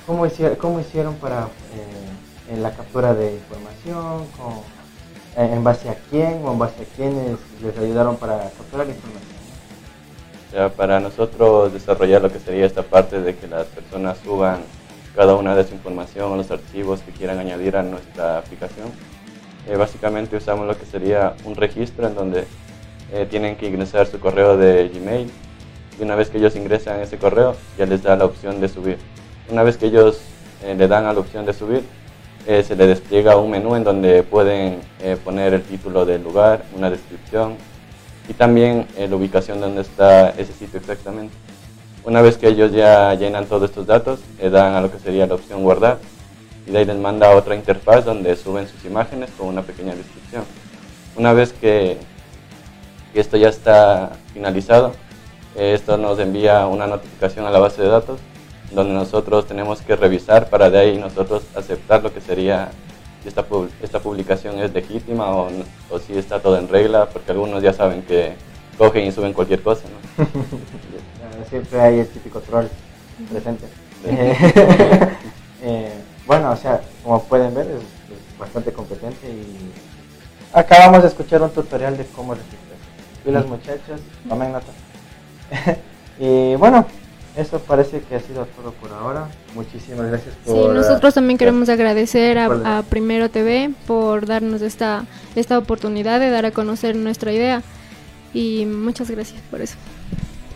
¿Cómo 0.07 0.27
hicieron, 0.27 0.57
cómo 0.57 0.79
hicieron 0.79 1.15
para 1.15 1.45
eh, 1.73 2.53
en 2.53 2.63
la 2.63 2.71
captura 2.73 3.15
de 3.15 3.33
información? 3.33 4.27
Eh, 5.39 5.51
¿En 5.51 5.65
base 5.65 5.89
a 5.89 5.95
quién 6.11 6.43
o 6.45 6.53
en 6.53 6.59
base 6.59 6.83
a 6.83 6.95
quiénes 6.95 7.39
les 7.63 7.79
ayudaron 7.79 8.19
para 8.19 8.51
capturar 8.59 8.89
la 8.89 8.93
información? 8.93 9.39
Ya, 10.53 10.69
para 10.69 11.01
nosotros 11.01 11.73
desarrollar 11.73 12.21
lo 12.21 12.31
que 12.31 12.41
sería 12.41 12.67
esta 12.67 12.83
parte 12.83 13.23
de 13.23 13.35
que 13.35 13.47
las 13.47 13.65
personas 13.69 14.19
suban 14.23 14.59
cada 15.17 15.35
una 15.35 15.57
de 15.57 15.65
su 15.65 15.73
información 15.73 16.31
o 16.31 16.37
los 16.37 16.51
archivos 16.51 17.01
que 17.01 17.13
quieran 17.13 17.39
añadir 17.39 17.75
a 17.79 17.83
nuestra 17.83 18.37
aplicación, 18.37 18.89
eh, 19.67 19.77
básicamente 19.77 20.37
usamos 20.37 20.67
lo 20.67 20.77
que 20.77 20.85
sería 20.85 21.33
un 21.47 21.57
registro 21.57 22.07
en 22.07 22.15
donde 22.15 22.47
eh, 23.13 23.27
tienen 23.29 23.57
que 23.57 23.67
ingresar 23.67 24.07
su 24.07 24.21
correo 24.21 24.57
de 24.57 24.89
Gmail 24.89 25.31
y 25.99 26.03
una 26.03 26.15
vez 26.15 26.31
que 26.31 26.39
ellos 26.39 26.57
ingresan 26.57 27.01
ese 27.01 27.19
correo 27.19 27.57
ya 27.77 27.87
les 27.87 28.03
da 28.03 28.17
la 28.17 28.25
opción 28.25 28.61
de 28.61 28.69
subir. 28.69 28.99
Una 29.51 29.63
vez 29.63 29.77
que 29.77 29.87
ellos 29.87 30.21
eh, 30.63 30.75
le 30.75 30.89
dan 30.89 31.07
a 31.07 31.13
la 31.13 31.21
opción 31.21 31.47
de 31.47 31.53
subir, 31.53 31.83
se 32.47 32.77
le 32.77 32.87
despliega 32.87 33.37
un 33.37 33.51
menú 33.51 33.77
en 33.77 33.85
donde 33.85 34.23
pueden 34.23 34.81
poner 35.23 35.53
el 35.53 35.63
título 35.63 36.07
del 36.07 36.23
lugar, 36.23 36.65
una 36.75 36.89
descripción 36.89 37.57
y 38.27 38.33
también 38.33 38.87
la 38.97 39.15
ubicación 39.15 39.61
donde 39.61 39.83
está 39.83 40.31
ese 40.31 40.55
sitio 40.55 40.81
exactamente. 40.81 41.35
Una 42.05 42.23
vez 42.23 42.39
que 42.39 42.49
ellos 42.49 42.73
ya 42.73 43.13
llenan 43.13 43.45
todos 43.45 43.69
estos 43.69 43.87
datos, 43.87 44.21
le 44.41 44.49
dan 44.49 44.75
a 44.75 44.81
lo 44.81 44.91
que 44.91 44.99
sería 44.99 45.27
la 45.27 45.35
opción 45.35 45.63
guardar 45.63 45.99
y 46.67 46.71
de 46.71 46.79
ahí 46.79 46.85
les 46.85 46.97
manda 46.97 47.35
otra 47.35 47.55
interfaz 47.55 48.05
donde 48.05 48.37
suben 48.37 48.69
sus 48.69 48.85
imágenes 48.85 49.31
con 49.37 49.49
una 49.49 49.63
pequeña 49.63 49.95
descripción. 49.95 50.45
Una 51.17 51.33
vez 51.33 51.53
que, 51.53 51.97
esto 53.15 53.37
ya 53.37 53.49
está 53.49 54.13
finalizado, 54.33 54.93
esto 55.57 55.97
nos 55.97 56.19
envía 56.19 56.67
una 56.67 56.87
notificación 56.87 57.47
a 57.47 57.51
la 57.51 57.59
base 57.59 57.83
de 57.83 57.89
datos 57.89 58.21
donde 58.71 58.93
nosotros 58.93 59.47
tenemos 59.47 59.81
que 59.81 59.97
revisar 59.97 60.51
para 60.51 60.71
de 60.71 60.79
ahí 60.79 60.99
nosotros 60.99 61.43
aceptar 61.55 62.03
lo 62.03 62.13
que 62.13 62.21
sería 62.21 62.69
si 63.23 63.29
esta, 63.29 63.45
esta 63.83 63.99
publicación 64.01 64.59
es 64.61 64.73
legítima 64.73 65.31
o, 65.33 65.49
o 65.91 65.99
si 65.99 66.17
está 66.17 66.41
todo 66.41 66.59
en 66.59 66.69
regla, 66.69 67.09
porque 67.09 67.33
algunos 67.33 67.63
ya 67.63 67.73
saben 67.73 68.03
que 68.03 68.35
cogen 68.77 69.07
y 69.07 69.13
suben 69.13 69.33
cualquier 69.33 69.63
cosa. 69.63 69.83
¿no? 70.19 70.27
siempre 71.49 71.81
hay 71.81 72.01
el 72.01 72.09
típico 72.09 72.41
troll 72.41 72.67
presente. 73.31 73.67
Eh, 75.61 75.93
bueno, 76.25 76.53
o 76.53 76.57
sea, 76.57 76.81
como 77.03 77.21
pueden 77.25 77.53
ver, 77.53 77.67
es, 77.67 78.39
bastante 78.39 78.73
competente 78.73 79.29
y 79.29 79.73
acabamos 80.53 81.03
de 81.03 81.09
escuchar 81.09 81.43
un 81.43 81.51
tutorial 81.51 81.97
de 81.97 82.07
cómo 82.07 82.33
registrarse. 82.33 82.68
Y 83.25 83.31
los 83.31 83.47
muchachos, 83.47 84.01
tomen 84.29 84.53
nota. 84.53 84.73
y 86.19 86.55
bueno, 86.57 86.87
eso 87.37 87.59
parece 87.61 88.01
que 88.01 88.17
ha 88.17 88.21
sido 88.21 88.47
todo 88.47 88.73
por 88.73 88.93
ahora. 88.93 89.29
Muchísimas 89.55 90.07
gracias 90.07 90.35
por... 90.45 90.55
Sí, 90.55 90.69
nosotros 90.75 91.15
también 91.15 91.39
queremos 91.39 91.69
agradecer 91.69 92.39
a, 92.39 92.79
a, 92.79 92.83
Primero 92.83 93.31
TV 93.31 93.71
por 93.87 94.27
darnos 94.27 94.63
esta, 94.63 95.05
esta 95.37 95.59
oportunidad 95.59 96.21
de 96.21 96.31
dar 96.31 96.47
a 96.47 96.51
conocer 96.51 96.97
nuestra 96.97 97.33
idea. 97.33 97.63
Y 98.35 98.67
muchas 98.67 99.11
gracias 99.11 99.41
por 99.51 99.61
eso. 99.61 99.77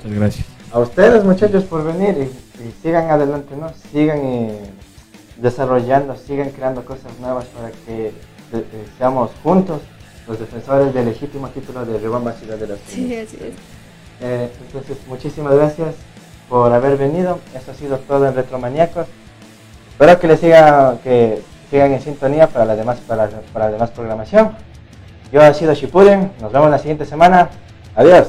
Muchas 0.04 0.18
gracias 0.18 0.52
a 0.72 0.78
ustedes 0.78 1.22
muchachos 1.24 1.64
por 1.64 1.84
venir 1.84 2.16
y, 2.18 2.72
sigan 2.82 3.10
adelante, 3.10 3.54
¿no? 3.56 3.70
Sigan 3.90 4.18
eh, 4.22 4.60
desarrollando, 5.36 6.16
sigan 6.16 6.50
creando 6.50 6.84
cosas 6.84 7.18
nuevas 7.20 7.44
para 7.46 7.70
que 7.70 8.06
eh, 8.06 8.12
eh, 8.52 8.86
seamos 8.96 9.30
juntos 9.42 9.80
los 10.26 10.38
defensores 10.38 10.94
del 10.94 11.06
legítimo 11.06 11.48
título 11.48 11.84
de 11.84 11.98
Riobamba 11.98 12.32
Ciudad 12.32 12.56
de 12.56 12.66
la 12.68 12.74
Sí, 12.86 13.16
así 13.16 13.38
es. 13.40 14.50
entonces, 14.62 14.96
muchísimas 15.08 15.54
gracias 15.54 15.94
por 16.48 16.72
haber 16.72 16.96
venido. 16.96 17.38
Eso 17.54 17.72
ha 17.72 17.74
sido 17.74 17.98
todo 17.98 18.26
en 18.26 18.34
Retromaníacos. 18.34 19.06
Espero 19.90 20.18
que 20.20 20.28
les 20.28 20.40
sigan, 20.40 20.98
que 20.98 21.42
sigan 21.70 21.92
en 21.92 22.00
sintonía 22.00 22.46
para 22.46 22.64
la 22.64 22.76
demás, 22.76 22.98
para, 23.06 23.28
para 23.52 23.66
la 23.66 23.72
demás 23.72 23.90
programación. 23.90 24.52
Yo 25.32 25.42
he 25.42 25.54
sido 25.54 25.74
Shippuden. 25.74 26.32
Nos 26.40 26.52
vemos 26.52 26.70
la 26.70 26.78
siguiente 26.78 27.04
semana. 27.04 27.48
Adiós. 27.94 28.28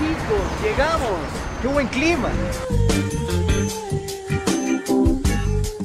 chicos, 0.00 0.40
llegamos. 0.62 1.20
¡Qué 1.60 1.68
buen 1.68 1.86
clima! 1.88 2.30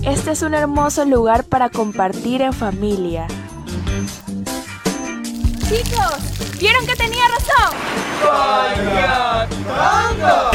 Este 0.04 0.32
es 0.32 0.42
un 0.42 0.54
hermoso 0.54 1.04
lugar 1.04 1.44
para 1.44 1.70
compartir 1.70 2.42
en 2.42 2.54
familia. 2.54 3.28
Chicos, 5.68 6.16
¿vieron 6.60 6.86
que 6.86 6.96
tenía 6.96 7.28
razón? 7.28 7.76
¡Payatanga! 8.24 10.55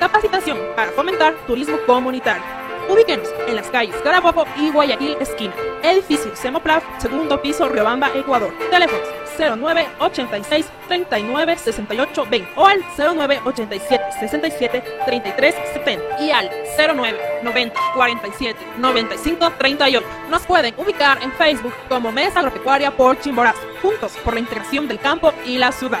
Capacitación 0.00 0.58
para 0.74 0.90
fomentar 0.92 1.34
turismo 1.46 1.76
comunitario. 1.86 2.42
Ubíquenos 2.88 3.28
en 3.46 3.54
las 3.54 3.68
calles 3.68 3.94
Carabobo 4.02 4.46
y 4.56 4.70
Guayaquil 4.70 5.16
esquina. 5.20 5.54
Edificio 5.82 6.34
Semoplaf, 6.34 6.82
segundo 6.98 7.40
piso, 7.42 7.68
Riobamba, 7.68 8.08
Ecuador. 8.14 8.50
Teléfonos 8.70 9.06
09 9.38 9.86
86 9.98 10.66
39 10.88 11.58
68 11.58 12.26
20 12.30 12.50
o 12.56 12.66
al 12.66 12.82
09 12.96 13.40
87 13.44 14.04
67 14.20 14.84
33 15.04 15.54
70 15.74 16.22
y 16.22 16.30
al 16.30 16.50
09 16.76 17.18
90 17.42 17.80
47 17.94 18.58
95 18.78 19.52
38. 19.58 20.06
Nos 20.30 20.42
pueden 20.46 20.74
ubicar 20.78 21.22
en 21.22 21.30
Facebook 21.32 21.74
como 21.90 22.10
Mesa 22.10 22.40
Agropecuaria 22.40 22.90
por 22.90 23.20
Chimborazo, 23.20 23.60
juntos 23.82 24.12
por 24.24 24.32
la 24.32 24.40
integración 24.40 24.88
del 24.88 24.98
campo 24.98 25.32
y 25.44 25.58
la 25.58 25.72
ciudad. 25.72 26.00